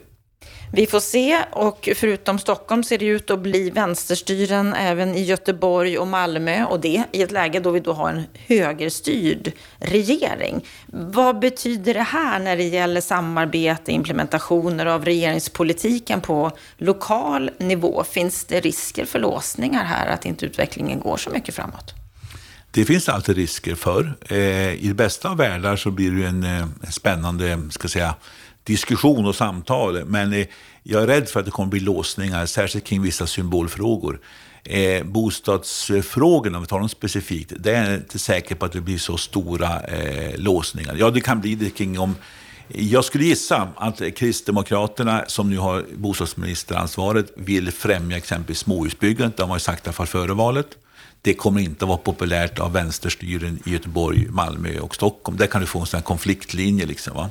Vi 0.74 0.86
får 0.86 1.00
se 1.00 1.44
och 1.50 1.88
förutom 1.96 2.38
Stockholm 2.38 2.84
ser 2.84 2.98
det 2.98 3.04
ut 3.04 3.30
att 3.30 3.40
bli 3.40 3.70
vänsterstyren 3.70 4.74
även 4.74 5.14
i 5.14 5.22
Göteborg 5.22 5.98
och 5.98 6.06
Malmö 6.06 6.64
och 6.64 6.80
det 6.80 7.04
i 7.12 7.22
ett 7.22 7.30
läge 7.30 7.60
då 7.60 7.70
vi 7.70 7.80
då 7.80 7.92
har 7.92 8.10
en 8.10 8.22
högerstyrd 8.46 9.52
regering. 9.78 10.66
Vad 10.86 11.38
betyder 11.38 11.94
det 11.94 12.02
här 12.02 12.38
när 12.38 12.56
det 12.56 12.62
gäller 12.62 13.00
samarbete, 13.00 13.92
implementationer 13.92 14.86
av 14.86 15.04
regeringspolitiken 15.04 16.20
på 16.20 16.52
lokal 16.76 17.50
nivå? 17.58 18.04
Finns 18.04 18.44
det 18.44 18.60
risker 18.60 19.04
för 19.04 19.18
låsningar 19.18 19.84
här, 19.84 20.06
att 20.06 20.24
inte 20.24 20.46
utvecklingen 20.46 21.00
går 21.00 21.16
så 21.16 21.30
mycket 21.30 21.54
framåt? 21.54 21.94
Det 22.70 22.84
finns 22.84 23.08
alltid 23.08 23.36
risker 23.36 23.74
för. 23.74 24.14
Eh, 24.28 24.38
I 24.72 24.88
det 24.88 24.94
bästa 24.94 25.30
av 25.30 25.36
världar 25.36 25.76
så 25.76 25.90
blir 25.90 26.10
det 26.10 26.26
en, 26.26 26.44
en 26.44 26.74
eh, 26.82 26.90
spännande, 26.90 27.58
ska 27.70 27.88
säga, 27.88 28.14
diskussion 28.64 29.26
och 29.26 29.34
samtal. 29.34 30.04
Men 30.04 30.32
eh, 30.32 30.46
jag 30.82 31.02
är 31.02 31.06
rädd 31.06 31.28
för 31.28 31.40
att 31.40 31.46
det 31.46 31.52
kommer 31.52 31.70
bli 31.70 31.80
låsningar, 31.80 32.46
särskilt 32.46 32.84
kring 32.84 33.02
vissa 33.02 33.26
symbolfrågor. 33.26 34.20
Eh, 34.64 35.04
bostadsfrågorna, 35.04 36.58
om 36.58 36.62
vi 36.62 36.68
tar 36.68 36.78
dem 36.78 36.88
specifikt, 36.88 37.52
det 37.56 37.74
är 37.74 37.90
jag 37.90 37.94
inte 37.94 38.18
säker 38.18 38.54
på 38.54 38.66
att 38.66 38.72
det 38.72 38.80
blir 38.80 38.98
så 38.98 39.16
stora 39.16 39.80
eh, 39.80 40.38
låsningar. 40.38 40.96
Ja, 40.98 41.10
det 41.10 41.20
kan 41.20 41.40
bli 41.40 41.54
det 41.54 41.70
kring 41.70 41.98
om 41.98 42.14
jag 42.74 43.04
skulle 43.04 43.24
gissa 43.24 43.68
att 43.76 44.02
Kristdemokraterna, 44.16 45.24
som 45.26 45.50
nu 45.50 45.58
har 45.58 45.84
bostadsministeransvaret, 45.96 47.32
vill 47.36 47.72
främja 47.72 48.16
exempelvis 48.16 48.58
småhusbyggandet. 48.58 49.36
Det 49.36 49.42
har 49.42 49.48
man 49.48 49.56
ju 49.56 49.60
sagt 49.60 49.86
i 49.86 49.88
alla 49.88 49.92
fall 49.92 50.06
före 50.06 50.34
valet. 50.34 50.66
Det 51.22 51.34
kommer 51.34 51.60
inte 51.60 51.84
att 51.84 51.88
vara 51.88 51.98
populärt 51.98 52.58
av 52.58 52.72
vänsterstyren 52.72 53.58
i 53.66 53.70
Göteborg, 53.70 54.26
Malmö 54.28 54.78
och 54.78 54.94
Stockholm. 54.94 55.38
Där 55.38 55.46
kan 55.46 55.60
du 55.60 55.66
få 55.66 55.80
en 55.80 55.86
sån 55.86 56.02
konfliktlinje. 56.02 56.86
Liksom, 56.86 57.14
va? 57.16 57.30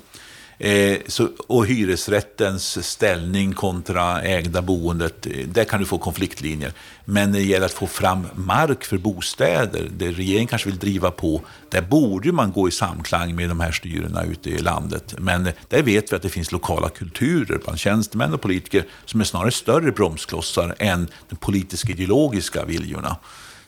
Eh, 0.64 0.98
så, 1.08 1.30
och 1.48 1.68
hyresrättens 1.68 2.88
ställning 2.88 3.54
kontra 3.54 4.22
ägda 4.22 4.62
boendet, 4.62 5.26
eh, 5.26 5.48
där 5.48 5.64
kan 5.64 5.80
du 5.80 5.86
få 5.86 5.98
konfliktlinjer. 5.98 6.74
Men 7.06 7.32
när 7.32 7.40
det 7.40 7.46
gäller 7.46 7.66
att 7.66 7.72
få 7.72 7.88
fram 7.88 8.28
mark 8.36 8.84
för 8.84 8.98
bostäder, 8.98 9.90
det 9.98 10.12
regeringen 10.12 10.48
kanske 10.48 10.70
vill 10.70 10.80
driva 10.80 11.12
på, 11.12 11.42
där 11.70 11.82
borde 11.82 12.32
man 12.32 12.52
gå 12.52 12.68
i 12.68 12.72
samklang 12.72 13.36
med 13.36 13.50
de 13.50 13.60
här 13.60 13.72
styrena 13.72 14.24
ute 14.24 14.50
i 14.50 14.58
landet. 14.58 15.16
Men 15.18 15.48
eh, 15.48 15.54
där 15.68 15.84
vet 15.84 16.12
vi 16.12 16.16
att 16.16 16.22
det 16.22 16.30
finns 16.30 16.52
lokala 16.52 16.90
kulturer 16.90 17.60
bland 17.64 17.80
tjänstemän 17.80 18.34
och 18.34 18.42
politiker 18.42 18.86
som 19.06 19.22
är 19.22 19.26
snarare 19.26 19.52
större 19.52 19.92
bromsklossar 19.92 20.76
än 20.80 21.08
de 21.30 21.36
politiska 21.36 21.92
ideologiska 21.92 22.66
viljorna. 22.66 23.18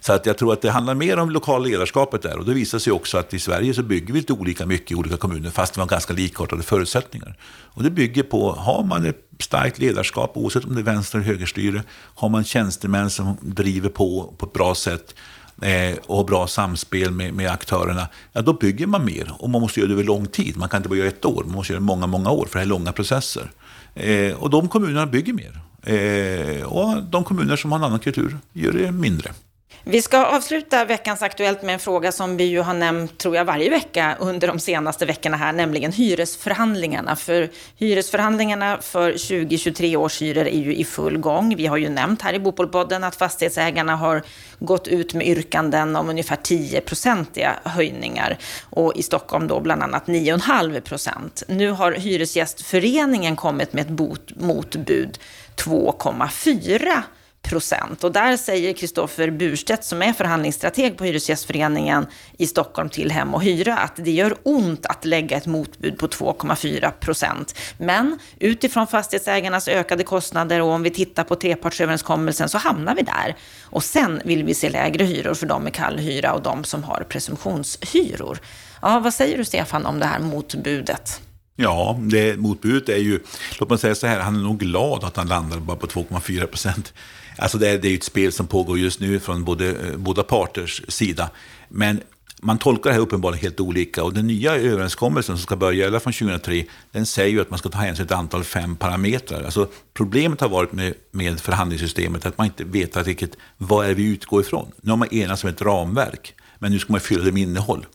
Så 0.05 0.13
att 0.13 0.25
jag 0.25 0.37
tror 0.37 0.53
att 0.53 0.61
det 0.61 0.71
handlar 0.71 0.95
mer 0.95 1.19
om 1.19 1.29
lokala 1.29 1.65
ledarskapet 1.65 2.21
där. 2.21 2.37
Och 2.37 2.45
det 2.45 2.53
visar 2.53 2.79
sig 2.79 2.93
också 2.93 3.17
att 3.17 3.33
i 3.33 3.39
Sverige 3.39 3.73
så 3.73 3.83
bygger 3.83 4.13
vi 4.13 4.19
lite 4.19 4.33
olika 4.33 4.65
mycket 4.65 4.91
i 4.91 4.95
olika 4.95 5.17
kommuner, 5.17 5.49
fast 5.49 5.77
vi 5.77 5.81
har 5.81 5.87
ganska 5.87 6.13
likartade 6.13 6.63
förutsättningar. 6.63 7.37
Och 7.63 7.83
det 7.83 7.89
bygger 7.89 8.23
på, 8.23 8.51
har 8.51 8.83
man 8.83 9.05
ett 9.05 9.27
starkt 9.39 9.79
ledarskap, 9.79 10.31
oavsett 10.37 10.65
om 10.65 10.75
det 10.75 10.81
är 10.81 10.83
vänster 10.83 11.19
eller 11.19 11.27
högerstyre, 11.27 11.83
har 12.15 12.29
man 12.29 12.43
tjänstemän 12.43 13.09
som 13.09 13.37
driver 13.41 13.89
på 13.89 14.33
på 14.37 14.45
ett 14.45 14.53
bra 14.53 14.75
sätt, 14.75 15.15
eh, 15.61 15.97
och 16.05 16.17
har 16.17 16.23
bra 16.23 16.47
samspel 16.47 17.11
med, 17.11 17.33
med 17.33 17.51
aktörerna, 17.51 18.07
ja, 18.33 18.41
då 18.41 18.53
bygger 18.53 18.87
man 18.87 19.05
mer. 19.05 19.35
Och 19.39 19.49
man 19.49 19.61
måste 19.61 19.79
göra 19.79 19.87
det 19.87 19.93
över 19.93 20.03
lång 20.03 20.25
tid. 20.25 20.57
Man 20.57 20.69
kan 20.69 20.77
inte 20.77 20.89
bara 20.89 20.99
göra 20.99 21.07
ett 21.07 21.25
år, 21.25 21.43
man 21.43 21.55
måste 21.55 21.73
göra 21.73 21.79
det 21.79 21.85
många, 21.85 22.07
många 22.07 22.31
år, 22.31 22.45
för 22.45 22.59
det 22.59 22.65
är 22.65 22.67
långa 22.67 22.91
processer. 22.91 23.51
Eh, 23.95 24.33
och 24.33 24.49
de 24.49 24.67
kommunerna 24.67 25.05
bygger 25.05 25.33
mer. 25.33 25.59
Eh, 25.83 26.63
och 26.63 27.03
de 27.03 27.23
kommuner 27.23 27.55
som 27.55 27.71
har 27.71 27.79
en 27.79 27.85
annan 27.85 27.99
kultur 27.99 28.37
gör 28.53 28.71
det 28.71 28.91
mindre. 28.91 29.31
Vi 29.85 30.01
ska 30.01 30.25
avsluta 30.25 30.85
veckans 30.85 31.21
Aktuellt 31.21 31.61
med 31.61 31.73
en 31.73 31.79
fråga 31.79 32.11
som 32.11 32.37
vi 32.37 32.43
ju 32.43 32.59
har 32.59 32.73
nämnt, 32.73 33.17
tror 33.17 33.35
jag, 33.35 33.45
varje 33.45 33.69
vecka 33.69 34.17
under 34.19 34.47
de 34.47 34.59
senaste 34.59 35.05
veckorna 35.05 35.37
här, 35.37 35.53
nämligen 35.53 35.91
hyresförhandlingarna. 35.91 37.15
För 37.15 37.49
hyresförhandlingarna 37.77 38.77
för 38.81 39.11
2023 39.11 39.95
års 39.95 40.21
hyror 40.21 40.47
är 40.47 40.59
ju 40.59 40.75
i 40.75 40.85
full 40.85 41.17
gång. 41.17 41.55
Vi 41.55 41.67
har 41.67 41.77
ju 41.77 41.89
nämnt 41.89 42.21
här 42.21 42.33
i 42.33 42.39
Bopolpodden 42.39 43.03
att 43.03 43.15
fastighetsägarna 43.15 43.95
har 43.95 44.21
gått 44.59 44.87
ut 44.87 45.13
med 45.13 45.27
yrkanden 45.27 45.95
om 45.95 46.09
ungefär 46.09 46.35
10-procentiga 46.35 47.55
höjningar 47.63 48.37
och 48.69 48.95
i 48.95 49.03
Stockholm 49.03 49.47
då 49.47 49.59
bland 49.59 49.83
annat 49.83 50.05
9,5 50.05 50.79
procent. 50.79 51.43
Nu 51.47 51.71
har 51.71 51.91
Hyresgästföreningen 51.91 53.35
kommit 53.35 53.73
med 53.73 53.81
ett 53.81 53.99
motbud 54.35 55.17
2,4 55.55 57.03
procent. 57.43 58.03
Och 58.03 58.11
där 58.11 58.37
säger 58.37 58.73
Kristoffer 58.73 59.31
Burstedt, 59.31 59.83
som 59.83 60.01
är 60.01 60.13
förhandlingsstrateg 60.13 60.97
på 60.97 61.03
Hyresgästföreningen 61.03 62.05
i 62.37 62.47
Stockholm 62.47 62.89
till 62.89 63.11
Hem 63.11 63.33
och 63.33 63.43
Hyra, 63.43 63.77
att 63.77 63.95
det 63.95 64.11
gör 64.11 64.35
ont 64.43 64.85
att 64.85 65.05
lägga 65.05 65.37
ett 65.37 65.45
motbud 65.45 65.97
på 65.97 66.07
2,4 66.07 66.91
procent. 66.91 67.55
Men 67.77 68.19
utifrån 68.39 68.87
fastighetsägarnas 68.87 69.67
ökade 69.67 70.03
kostnader 70.03 70.61
och 70.61 70.69
om 70.69 70.83
vi 70.83 70.89
tittar 70.89 71.23
på 71.23 71.35
trepartsöverenskommelsen 71.35 72.49
så 72.49 72.57
hamnar 72.57 72.95
vi 72.95 73.01
där. 73.01 73.35
Och 73.63 73.83
sen 73.83 74.21
vill 74.25 74.43
vi 74.43 74.53
se 74.53 74.69
lägre 74.69 75.03
hyror 75.03 75.33
för 75.33 75.45
de 75.45 75.63
med 75.63 75.73
kall 75.73 75.97
hyra 75.97 76.33
och 76.33 76.41
de 76.41 76.63
som 76.63 76.83
har 76.83 77.05
presumtionshyror. 77.09 78.39
Ja, 78.81 78.99
vad 78.99 79.13
säger 79.13 79.37
du 79.37 79.45
Stefan 79.45 79.85
om 79.85 79.99
det 79.99 80.05
här 80.05 80.19
motbudet? 80.19 81.21
Ja, 81.55 81.99
det 82.01 82.39
motbudet 82.39 82.89
är 82.89 82.97
ju, 82.97 83.19
låt 83.59 83.69
mig 83.69 83.79
säga 83.79 83.95
så 83.95 84.07
här, 84.07 84.19
han 84.19 84.35
är 84.35 84.39
nog 84.39 84.59
glad 84.59 85.03
att 85.03 85.17
han 85.17 85.27
landade 85.27 85.61
bara 85.61 85.77
på 85.77 85.87
2,4 85.87 86.45
procent. 86.45 86.93
Alltså 87.37 87.57
det 87.57 87.69
är, 87.69 87.77
det 87.77 87.87
är 87.87 87.95
ett 87.95 88.03
spel 88.03 88.31
som 88.31 88.47
pågår 88.47 88.79
just 88.79 88.99
nu 88.99 89.19
från 89.19 89.43
både, 89.43 89.69
eh, 89.69 89.97
båda 89.97 90.23
parters 90.23 90.81
sida. 90.87 91.29
Men 91.69 92.01
man 92.41 92.57
tolkar 92.57 92.89
det 92.89 92.93
här 92.93 93.01
uppenbarligen 93.01 93.41
helt 93.43 93.59
olika 93.59 94.03
och 94.03 94.13
den 94.13 94.27
nya 94.27 94.55
överenskommelsen 94.55 95.37
som 95.37 95.43
ska 95.43 95.55
börja 95.55 95.77
gälla 95.77 95.99
från 95.99 96.13
2003, 96.13 96.65
den 96.91 97.05
säger 97.05 97.31
ju 97.31 97.41
att 97.41 97.49
man 97.49 97.59
ska 97.59 97.69
ta 97.69 97.77
hänsyn 97.77 98.07
till 98.07 98.13
ett 98.13 98.19
antal 98.19 98.43
fem 98.43 98.75
parametrar. 98.75 99.43
Alltså 99.43 99.67
problemet 99.93 100.41
har 100.41 100.49
varit 100.49 100.71
med, 100.73 100.93
med 101.11 101.39
förhandlingssystemet 101.39 102.25
att 102.25 102.37
man 102.37 102.47
inte 102.47 102.63
vet 102.63 103.07
riktigt 103.07 103.37
vad 103.57 103.85
är 103.85 103.93
vi 103.93 104.05
utgår 104.05 104.41
ifrån. 104.41 104.71
Nu 104.81 104.89
har 104.89 104.97
man 104.97 105.13
enats 105.13 105.43
om 105.43 105.49
ett 105.49 105.61
ramverk, 105.61 106.33
men 106.59 106.71
nu 106.71 106.79
ska 106.79 106.93
man 106.93 107.01
fylla 107.01 107.23
det 107.23 107.31
med 107.31 107.41
innehåll. 107.41 107.85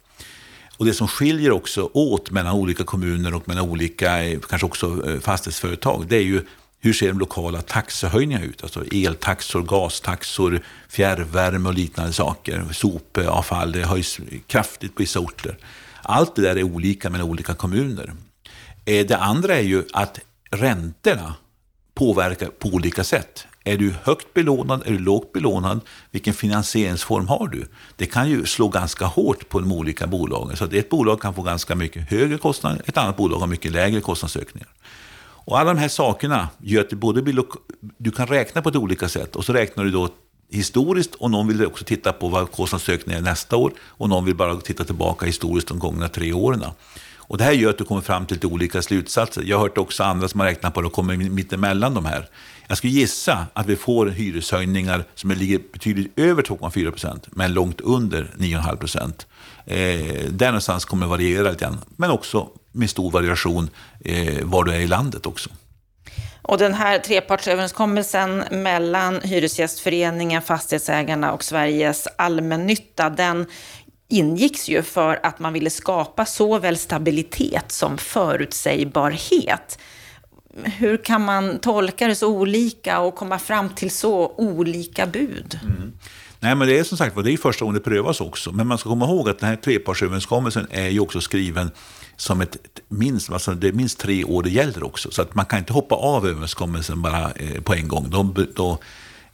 Och 0.77 0.85
det 0.85 0.95
som 0.95 1.09
skiljer 1.09 1.51
också 1.51 1.91
åt 1.93 2.31
mellan 2.31 2.55
olika 2.55 2.85
kommuner 2.85 3.35
och 3.35 3.49
mellan 3.49 3.71
olika, 3.71 4.25
eh, 4.25 4.41
kanske 4.41 4.67
också 4.67 5.11
eh, 5.11 5.21
fastighetsföretag, 5.21 6.07
det 6.09 6.17
är 6.17 6.23
ju 6.23 6.43
hur 6.81 6.93
ser 6.93 7.09
de 7.09 7.19
lokala 7.19 7.63
taxehöjningarna 7.63 8.45
ut? 8.45 8.63
Alltså 8.63 8.85
eltaxor, 8.93 9.63
gastaxor, 9.63 10.61
fjärrvärme 10.89 11.69
och 11.69 11.75
liknande 11.75 12.13
saker. 12.13 12.65
Sopavfall, 12.73 13.73
det 13.73 13.87
höjs 13.87 14.21
kraftigt 14.47 14.95
på 14.95 15.03
vissa 15.03 15.21
orter. 15.21 15.59
Allt 16.03 16.37
det 16.37 16.43
där 16.43 16.57
är 16.57 16.63
olika 16.63 17.11
mellan 17.11 17.29
olika 17.29 17.55
kommuner. 17.55 18.13
Eh, 18.85 19.07
det 19.07 19.17
andra 19.17 19.55
är 19.55 19.63
ju 19.63 19.85
att 19.93 20.19
räntorna 20.51 21.35
påverkar 21.95 22.47
på 22.47 22.69
olika 22.69 23.05
sätt. 23.05 23.47
Är 23.65 23.77
du 23.77 23.95
högt 24.03 24.35
belånad, 24.35 24.83
är 24.87 24.91
du 24.91 24.99
lågt 24.99 25.33
belånad, 25.33 25.81
vilken 26.11 26.35
finansieringsform 26.35 27.29
har 27.29 27.49
du? 27.49 27.67
Det 27.97 28.07
kan 28.07 28.31
ju 28.31 28.47
slå 28.47 28.69
ganska 28.69 29.05
hårt 29.05 29.49
på 29.49 29.61
de 29.61 29.73
olika 29.73 30.07
bolagen. 30.07 30.57
Så 30.57 30.65
ett 30.65 30.89
bolag 30.89 31.21
kan 31.21 31.35
få 31.35 31.43
ganska 31.43 31.75
mycket 31.75 32.11
högre 32.11 32.39
kostnader, 32.39 32.83
ett 32.87 32.97
annat 32.97 33.17
bolag 33.17 33.39
har 33.39 33.47
mycket 33.47 33.73
lägre 33.73 34.01
kostnadsökningar. 34.01 34.69
Och 35.49 35.59
alla 35.59 35.75
de 35.75 35.81
här 35.81 35.89
sakerna 35.89 36.49
gör 36.59 36.81
att 36.81 36.91
du, 36.91 36.97
både 36.97 37.23
blir 37.23 37.45
du 37.99 38.11
kan 38.11 38.27
räkna 38.27 38.63
på 38.63 38.69
ett 38.69 38.77
olika 38.77 39.09
sätt 39.09 39.37
och 39.37 39.45
så 39.45 39.53
räknar 39.53 39.85
du 39.85 39.91
då 39.91 40.09
historiskt 40.51 41.15
och 41.15 41.31
någon 41.31 41.49
vill 41.49 41.67
också 41.67 41.85
titta 41.85 42.13
på 42.13 42.29
vad 42.29 42.53
kostnadsökningen 42.53 43.23
är 43.25 43.31
nästa 43.31 43.57
år 43.57 43.73
och 43.81 44.09
någon 44.09 44.25
vill 44.25 44.35
bara 44.35 44.57
titta 44.57 44.85
tillbaka 44.85 45.27
historiskt 45.27 45.69
de 45.69 45.79
gångna 45.79 46.09
tre 46.09 46.33
åren. 46.33 46.65
Och 47.17 47.39
det 47.39 47.45
här 47.45 47.53
gör 47.53 47.71
att 47.71 47.79
du 47.79 47.85
kommer 47.85 48.01
fram 48.01 48.27
till 48.27 48.37
lite 48.37 48.47
olika 48.47 48.83
slutsatser. 48.83 49.43
Jag 49.43 49.57
har 49.57 49.63
hört 49.63 49.79
också 49.79 50.03
andra 50.03 50.29
som 50.29 50.41
har 50.41 50.47
räknat 50.47 50.75
på 50.75 50.81
det 50.81 50.87
och 50.87 50.93
kommer 50.93 51.17
mittemellan 51.17 51.95
de 51.95 52.05
här. 52.05 52.29
Jag 52.67 52.79
skulle 52.79 52.93
gissa 52.93 53.47
att 53.53 53.67
vi 53.67 53.77
får 53.77 54.07
hyreshöjningar 54.07 55.05
som 55.15 55.31
ligger 55.31 55.61
betydligt 55.73 56.19
över 56.19 56.43
2,4 56.43 56.91
procent, 56.91 57.27
men 57.31 57.53
långt 57.53 57.81
under 57.81 58.35
9,5 58.39 58.77
procent. 58.77 59.27
Eh, 59.67 59.77
där 60.31 60.47
någonstans 60.47 60.85
kommer 60.85 61.07
det 61.07 61.11
variera 61.11 61.51
lite 61.51 61.65
grann, 61.65 61.79
men 61.97 62.11
också 62.11 62.49
med 62.79 62.91
stor 62.91 63.11
variation 63.11 63.71
eh, 64.05 64.45
var 64.45 64.65
du 64.65 64.73
är 64.73 64.81
i 64.81 64.87
landet 64.87 65.27
också. 65.27 65.51
Och 66.43 66.59
den 66.59 66.75
här 66.75 66.99
trepartsöverenskommelsen 66.99 68.45
mellan 68.51 69.21
Hyresgästföreningen, 69.21 70.43
Fastighetsägarna 70.43 71.33
och 71.33 71.45
Sveriges 71.45 72.09
allmännytta, 72.19 73.11
den 73.11 73.47
ingicks 74.09 74.69
ju 74.69 74.83
för 74.83 75.21
att 75.23 75.39
man 75.39 75.53
ville 75.53 75.71
skapa 75.71 76.27
såväl 76.27 76.77
stabilitet 76.77 77.73
som 77.73 77.99
förutsägbarhet. 77.99 79.79
Hur 80.65 80.97
kan 80.97 81.25
man 81.25 81.59
tolka 81.59 82.09
det 82.09 82.15
så 82.15 82.29
olika 82.29 83.01
och 83.01 83.15
komma 83.15 83.39
fram 83.39 83.69
till 83.69 83.91
så 83.91 84.35
olika 84.37 85.07
bud? 85.07 85.61
Mm. 85.63 85.93
Nej, 86.41 86.55
men 86.55 86.69
det 86.69 86.79
är 86.79 86.85
som 86.85 86.99
sagt 86.99 87.17
det 87.25 87.33
är 87.33 87.37
första 87.37 87.65
gången 87.65 87.75
det 87.75 87.91
prövas 87.91 88.21
också. 88.21 88.53
Men 88.53 88.67
man 88.67 88.79
ska 88.79 88.89
komma 88.89 89.05
ihåg 89.05 89.29
att 89.29 89.39
den 89.39 89.49
här 89.49 89.57
trepartsöverenskommelsen 89.57 90.67
är 90.71 90.89
ju 90.89 91.01
också 91.01 91.21
skriven 91.21 91.71
som 92.21 92.41
ett 92.41 92.57
minst, 92.89 93.31
alltså 93.31 93.55
det 93.55 93.69
är 93.69 93.73
minst 93.73 93.99
tre 93.99 94.25
år 94.25 94.43
det 94.43 94.51
gäller 94.51 94.83
också. 94.83 95.11
Så 95.11 95.23
att 95.23 95.35
man 95.35 95.47
kan 95.47 95.59
inte 95.59 95.73
hoppa 95.73 95.95
av 95.95 96.27
överenskommelsen 96.27 97.03
bara 97.03 97.33
eh, 97.33 97.61
på 97.61 97.75
en 97.75 97.89
gång. 97.89 98.11
Då, 98.11 98.35
då, 98.55 98.79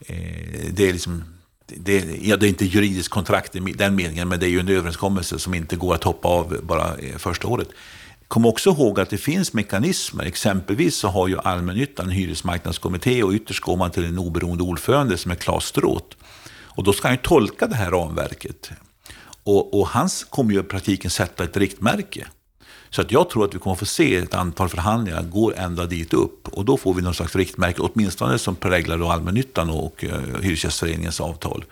eh, 0.00 0.72
det 0.72 0.88
är 0.88 0.92
liksom 0.92 1.24
det, 1.66 2.18
ja, 2.22 2.36
det 2.36 2.46
är 2.46 2.48
inte 2.48 2.64
juridiskt 2.64 3.08
kontrakt 3.08 3.56
i 3.56 3.60
den 3.60 3.94
meningen, 3.94 4.28
men 4.28 4.40
det 4.40 4.46
är 4.46 4.50
ju 4.50 4.60
en 4.60 4.68
överenskommelse 4.68 5.38
som 5.38 5.54
inte 5.54 5.76
går 5.76 5.94
att 5.94 6.04
hoppa 6.04 6.28
av 6.28 6.60
bara 6.62 6.96
eh, 6.96 7.16
första 7.16 7.48
året. 7.48 7.68
Kom 8.28 8.46
också 8.46 8.70
ihåg 8.70 9.00
att 9.00 9.10
det 9.10 9.18
finns 9.18 9.52
mekanismer. 9.52 10.24
Exempelvis 10.24 10.96
så 10.96 11.08
har 11.08 11.28
ju 11.28 11.38
allmännyttan 11.38 12.06
en 12.06 12.12
hyresmarknadskommitté 12.12 13.22
och 13.22 13.32
ytterst 13.32 13.60
går 13.60 13.76
man 13.76 13.90
till 13.90 14.04
en 14.04 14.18
oberoende 14.18 14.64
ordförande 14.64 15.18
som 15.18 15.30
är 15.30 15.34
Claes 15.34 15.64
Stråth. 15.64 16.16
Och 16.76 16.84
då 16.84 16.92
ska 16.92 17.08
han 17.08 17.16
ju 17.16 17.22
tolka 17.22 17.66
det 17.66 17.74
här 17.74 17.90
ramverket. 17.90 18.70
Och, 19.44 19.80
och 19.80 19.88
han 19.88 20.08
kommer 20.30 20.52
ju 20.52 20.60
i 20.60 20.62
praktiken 20.62 21.10
sätta 21.10 21.44
ett 21.44 21.56
riktmärke. 21.56 22.26
Så 22.94 23.00
att 23.00 23.12
jag 23.12 23.30
tror 23.30 23.44
att 23.44 23.54
vi 23.54 23.58
kommer 23.58 23.72
att 23.72 23.78
få 23.78 23.86
se 23.86 24.16
ett 24.16 24.34
antal 24.34 24.68
förhandlingar 24.68 25.22
gå 25.22 25.52
ända 25.56 25.86
dit 25.86 26.12
upp. 26.12 26.48
Och 26.48 26.64
då 26.64 26.76
får 26.76 26.94
vi 26.94 27.02
någon 27.02 27.14
slags 27.14 27.36
riktmärke, 27.36 27.80
åtminstone 27.80 28.38
som 28.38 28.56
präglar 28.56 29.12
allmännyttan 29.12 29.70
och 29.70 30.04
eh, 30.04 30.40
Hyresgästföreningens 30.42 31.20
avtal. 31.20 31.64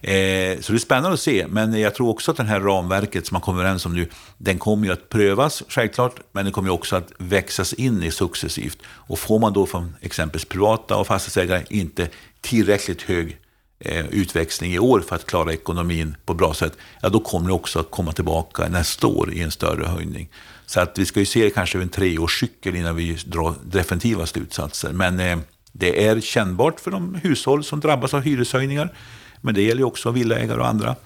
Eh, 0.00 0.60
så 0.60 0.72
det 0.72 0.76
är 0.76 0.78
spännande 0.78 1.14
att 1.14 1.20
se, 1.20 1.46
men 1.48 1.80
jag 1.80 1.94
tror 1.94 2.08
också 2.08 2.30
att 2.30 2.36
det 2.36 2.44
här 2.44 2.60
ramverket 2.60 3.26
som 3.26 3.34
man 3.34 3.42
kommer 3.42 3.60
överens 3.60 3.86
om 3.86 3.94
nu, 3.94 4.08
den 4.38 4.58
kommer 4.58 4.86
ju 4.86 4.92
att 4.92 5.08
prövas, 5.08 5.62
självklart, 5.68 6.20
men 6.32 6.44
den 6.44 6.52
kommer 6.52 6.70
också 6.70 6.96
att 6.96 7.12
växas 7.18 7.72
in 7.72 8.02
i 8.02 8.10
successivt. 8.10 8.78
Och 8.86 9.18
får 9.18 9.38
man 9.38 9.52
då 9.52 9.66
från 9.66 9.94
exempelvis 10.00 10.48
privata 10.48 10.96
och 10.96 11.06
fastighetsägare 11.06 11.64
inte 11.68 12.08
tillräckligt 12.40 13.02
hög 13.02 13.38
eh, 13.78 14.06
utväxling 14.06 14.72
i 14.72 14.78
år 14.78 15.00
för 15.00 15.16
att 15.16 15.26
klara 15.26 15.52
ekonomin 15.52 16.16
på 16.24 16.32
ett 16.32 16.38
bra 16.38 16.54
sätt, 16.54 16.72
ja 17.00 17.08
då 17.08 17.20
kommer 17.20 17.46
det 17.46 17.54
också 17.54 17.80
att 17.80 17.90
komma 17.90 18.12
tillbaka 18.12 18.68
nästa 18.68 19.06
år 19.06 19.32
i 19.32 19.42
en 19.42 19.50
större 19.50 19.86
höjning. 19.86 20.28
Så 20.66 20.80
att 20.80 20.98
vi 20.98 21.06
ska 21.06 21.20
ju 21.20 21.26
se 21.26 21.44
det 21.44 21.50
kanske 21.50 21.78
över 21.78 21.82
en 21.82 21.90
treårscykel 21.90 22.76
innan 22.76 22.96
vi 22.96 23.18
drar 23.26 23.54
definitiva 23.64 24.26
slutsatser. 24.26 24.92
Men 24.92 25.20
eh, 25.20 25.38
det 25.72 26.06
är 26.06 26.20
kännbart 26.20 26.80
för 26.80 26.90
de 26.90 27.14
hushåll 27.14 27.64
som 27.64 27.80
drabbas 27.80 28.14
av 28.14 28.20
hyreshöjningar. 28.20 28.94
Men 29.40 29.54
det 29.54 29.62
gäller 29.62 29.80
ju 29.80 29.84
också 29.84 30.10
villaägare 30.10 30.60
och 30.60 30.66
andra. 30.66 30.96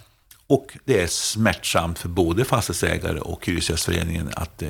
Och 0.46 0.78
det 0.84 1.00
är 1.00 1.06
smärtsamt 1.06 1.98
för 1.98 2.08
både 2.08 2.44
fastighetsägare 2.44 3.20
och 3.20 3.46
Hyresgästföreningen 3.46 4.30
att 4.34 4.62
eh, 4.62 4.68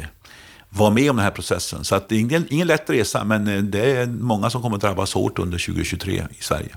vara 0.68 0.90
med 0.90 1.11
om 1.11 1.16
den 1.16 1.24
här 1.24 1.31
processen. 1.31 1.85
Så 1.85 1.94
att 1.94 2.09
det 2.09 2.14
är 2.14 2.20
ingen, 2.20 2.46
ingen 2.51 2.66
lätt 2.66 2.90
resa, 2.90 3.24
men 3.24 3.48
eh, 3.48 3.62
det 3.62 3.96
är 3.96 4.07
många 4.07 4.51
som 4.51 4.62
kommer 4.62 4.77
att 4.77 4.83
drabbas 4.83 5.14
hårt 5.14 5.38
under 5.38 5.59
2023 5.59 6.22
i 6.38 6.42
Sverige. 6.42 6.77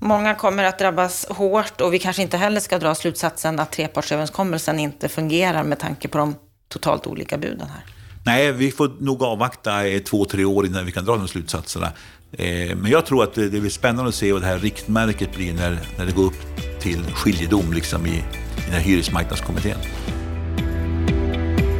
Många 0.00 0.34
kommer 0.34 0.64
att 0.64 0.78
drabbas 0.78 1.26
hårt 1.28 1.80
och 1.80 1.94
vi 1.94 1.98
kanske 1.98 2.22
inte 2.22 2.36
heller 2.36 2.60
ska 2.60 2.78
dra 2.78 2.94
slutsatsen 2.94 3.60
att 3.60 3.72
trepartsöverenskommelsen 3.72 4.78
inte 4.78 5.08
fungerar 5.08 5.64
med 5.64 5.78
tanke 5.78 6.08
på 6.08 6.18
de 6.18 6.34
totalt 6.68 7.06
olika 7.06 7.38
buden 7.38 7.68
här? 7.68 7.84
Nej, 8.24 8.52
vi 8.52 8.70
får 8.70 8.90
nog 9.00 9.22
avvakta 9.22 9.86
eh, 9.88 10.02
två, 10.02 10.24
tre 10.24 10.44
år 10.44 10.66
innan 10.66 10.86
vi 10.86 10.92
kan 10.92 11.04
dra 11.04 11.16
de 11.16 11.28
slutsatserna. 11.28 11.92
Eh, 12.32 12.76
men 12.76 12.90
jag 12.90 13.06
tror 13.06 13.22
att 13.22 13.34
det 13.34 13.60
blir 13.60 13.70
spännande 13.70 14.08
att 14.08 14.14
se 14.14 14.32
vad 14.32 14.42
det 14.42 14.46
här 14.46 14.58
riktmärket 14.58 15.34
blir 15.34 15.52
när, 15.52 15.80
när 15.98 16.06
det 16.06 16.12
går 16.12 16.24
upp 16.24 16.80
till 16.80 17.02
skiljedom 17.04 17.72
liksom 17.72 18.06
i, 18.06 18.10
i 18.10 18.22
den 18.64 18.72
här 18.72 18.80
hyresmarknadskommittén. 18.80 19.78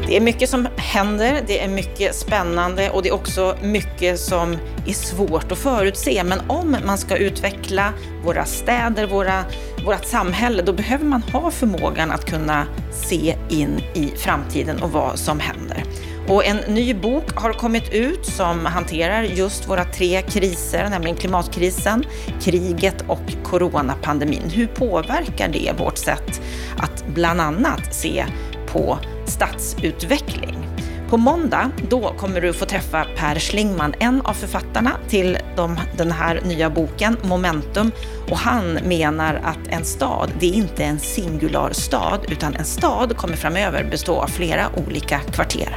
Det 0.08 0.16
är 0.16 0.20
mycket 0.20 0.50
som 0.50 0.68
händer, 0.76 1.42
det 1.46 1.60
är 1.60 1.68
mycket 1.68 2.14
spännande 2.14 2.90
och 2.90 3.02
det 3.02 3.08
är 3.08 3.14
också 3.14 3.56
mycket 3.62 4.20
som 4.20 4.56
är 4.86 4.92
svårt 4.92 5.52
att 5.52 5.58
förutse. 5.58 6.24
Men 6.24 6.40
om 6.46 6.76
man 6.86 6.98
ska 6.98 7.16
utveckla 7.16 7.92
våra 8.24 8.44
städer, 8.44 9.06
våra, 9.06 9.44
vårt 9.84 10.04
samhälle, 10.04 10.62
då 10.62 10.72
behöver 10.72 11.04
man 11.04 11.22
ha 11.22 11.50
förmågan 11.50 12.10
att 12.10 12.24
kunna 12.24 12.66
se 12.92 13.36
in 13.48 13.80
i 13.94 14.08
framtiden 14.16 14.82
och 14.82 14.92
vad 14.92 15.18
som 15.18 15.40
händer. 15.40 15.84
Och 16.28 16.44
en 16.44 16.56
ny 16.56 16.94
bok 16.94 17.30
har 17.34 17.52
kommit 17.52 17.92
ut 17.92 18.26
som 18.26 18.66
hanterar 18.66 19.22
just 19.22 19.68
våra 19.68 19.84
tre 19.84 20.22
kriser, 20.22 20.88
nämligen 20.90 21.16
klimatkrisen, 21.16 22.04
kriget 22.40 23.04
och 23.08 23.32
coronapandemin. 23.44 24.50
Hur 24.54 24.66
påverkar 24.66 25.48
det 25.48 25.72
vårt 25.78 25.98
sätt 25.98 26.40
att 26.78 27.04
bland 27.14 27.40
annat 27.40 27.94
se 27.94 28.24
på 28.72 28.98
stadsutveckling. 29.38 30.68
På 31.10 31.16
måndag 31.16 31.70
då 31.90 32.14
kommer 32.18 32.40
du 32.40 32.52
få 32.52 32.64
träffa 32.64 33.06
Per 33.16 33.38
Schlingman, 33.38 33.94
en 33.98 34.20
av 34.20 34.32
författarna 34.32 34.90
till 35.08 35.38
de, 35.56 35.80
den 35.96 36.12
här 36.12 36.40
nya 36.44 36.70
boken 36.70 37.16
Momentum. 37.22 37.90
Och 38.30 38.38
han 38.38 38.72
menar 38.72 39.40
att 39.44 39.68
en 39.68 39.84
stad, 39.84 40.30
det 40.40 40.46
är 40.46 40.54
inte 40.54 40.84
en 40.84 40.98
singular 40.98 41.72
stad, 41.72 42.20
utan 42.28 42.54
en 42.54 42.64
stad 42.64 43.16
kommer 43.16 43.36
framöver 43.36 43.84
bestå 43.90 44.20
av 44.20 44.26
flera 44.26 44.66
olika 44.86 45.18
kvarter. 45.18 45.76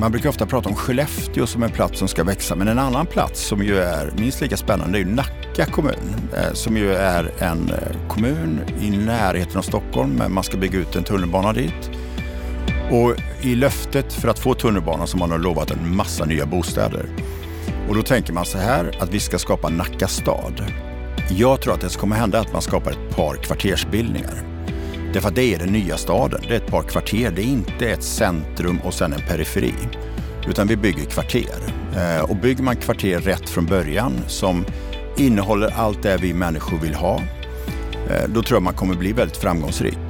Man 0.00 0.12
brukar 0.12 0.28
ofta 0.28 0.46
prata 0.46 0.68
om 0.68 0.74
Skellefteå 0.74 1.46
som 1.46 1.62
en 1.62 1.70
plats 1.70 1.98
som 1.98 2.08
ska 2.08 2.24
växa, 2.24 2.54
men 2.54 2.68
en 2.68 2.78
annan 2.78 3.06
plats 3.06 3.46
som 3.46 3.62
ju 3.62 3.78
är 3.78 4.12
minst 4.18 4.40
lika 4.40 4.56
spännande 4.56 4.98
är 4.98 5.00
ju 5.00 5.14
Nacka 5.14 5.66
kommun, 5.66 6.30
eh, 6.36 6.52
som 6.52 6.76
ju 6.76 6.94
är 6.94 7.32
en 7.38 7.70
eh, 7.70 8.08
kommun 8.08 8.60
i 8.80 8.90
närheten 8.90 9.58
av 9.58 9.62
Stockholm, 9.62 10.10
men 10.10 10.32
man 10.32 10.44
ska 10.44 10.56
bygga 10.56 10.78
ut 10.78 10.96
en 10.96 11.04
tunnelbana 11.04 11.52
dit. 11.52 11.90
Och 12.90 13.14
i 13.42 13.54
löftet 13.54 14.12
för 14.12 14.28
att 14.28 14.38
få 14.38 14.54
tunnelbanan 14.54 15.06
så 15.06 15.18
har 15.18 15.28
man 15.28 15.42
lovat 15.42 15.70
en 15.70 15.96
massa 15.96 16.24
nya 16.24 16.46
bostäder. 16.46 17.06
Och 17.88 17.94
då 17.94 18.02
tänker 18.02 18.32
man 18.32 18.44
så 18.44 18.58
här 18.58 18.96
att 19.00 19.14
vi 19.14 19.20
ska 19.20 19.38
skapa 19.38 19.68
Nacka 19.68 20.08
stad. 20.08 20.64
Jag 21.30 21.60
tror 21.60 21.74
att 21.74 21.80
det 21.80 21.88
som 21.88 22.00
kommer 22.00 22.16
hända 22.16 22.38
är 22.38 22.42
att 22.42 22.52
man 22.52 22.62
skapar 22.62 22.90
ett 22.90 23.16
par 23.16 23.36
kvartersbildningar. 23.36 24.44
Därför 25.12 25.28
att 25.28 25.34
det 25.34 25.54
är 25.54 25.58
den 25.58 25.72
nya 25.72 25.96
staden. 25.96 26.40
Det 26.48 26.54
är 26.54 26.56
ett 26.56 26.70
par 26.70 26.82
kvarter. 26.82 27.30
Det 27.36 27.42
är 27.42 27.46
inte 27.46 27.90
ett 27.90 28.02
centrum 28.02 28.78
och 28.84 28.94
sen 28.94 29.12
en 29.12 29.20
periferi. 29.28 29.74
Utan 30.48 30.66
vi 30.66 30.76
bygger 30.76 31.04
kvarter. 31.04 31.56
Eh, 31.96 32.30
och 32.30 32.36
bygger 32.36 32.62
man 32.62 32.76
kvarter 32.76 33.18
rätt 33.18 33.48
från 33.48 33.66
början 33.66 34.12
som 34.26 34.64
innehåller 35.16 35.72
allt 35.76 36.02
det 36.02 36.16
vi 36.16 36.34
människor 36.34 36.78
vill 36.78 36.94
ha, 36.94 37.22
eh, 38.10 38.28
då 38.28 38.42
tror 38.42 38.56
jag 38.56 38.62
man 38.62 38.74
kommer 38.74 38.94
bli 38.94 39.12
väldigt 39.12 39.36
framgångsrik. 39.36 40.07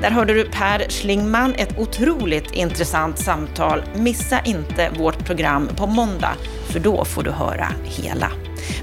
Där 0.00 0.10
hörde 0.10 0.34
du 0.34 0.44
Per 0.44 0.88
Schlingman, 0.88 1.54
ett 1.54 1.78
otroligt 1.78 2.50
intressant 2.52 3.18
samtal. 3.18 3.82
Missa 3.94 4.40
inte 4.44 4.90
vårt 4.98 5.26
program 5.26 5.68
på 5.76 5.86
måndag, 5.86 6.32
för 6.72 6.80
då 6.80 7.04
får 7.04 7.22
du 7.22 7.30
höra 7.30 7.68
hela. 7.84 8.32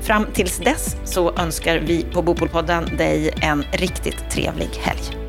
Fram 0.01 0.25
tills 0.33 0.57
dess 0.57 0.95
så 1.05 1.35
önskar 1.37 1.79
vi 1.79 2.03
på 2.13 2.21
Bopolpodden 2.21 2.97
dig 2.97 3.33
en 3.41 3.63
riktigt 3.71 4.29
trevlig 4.31 4.69
helg. 4.83 5.26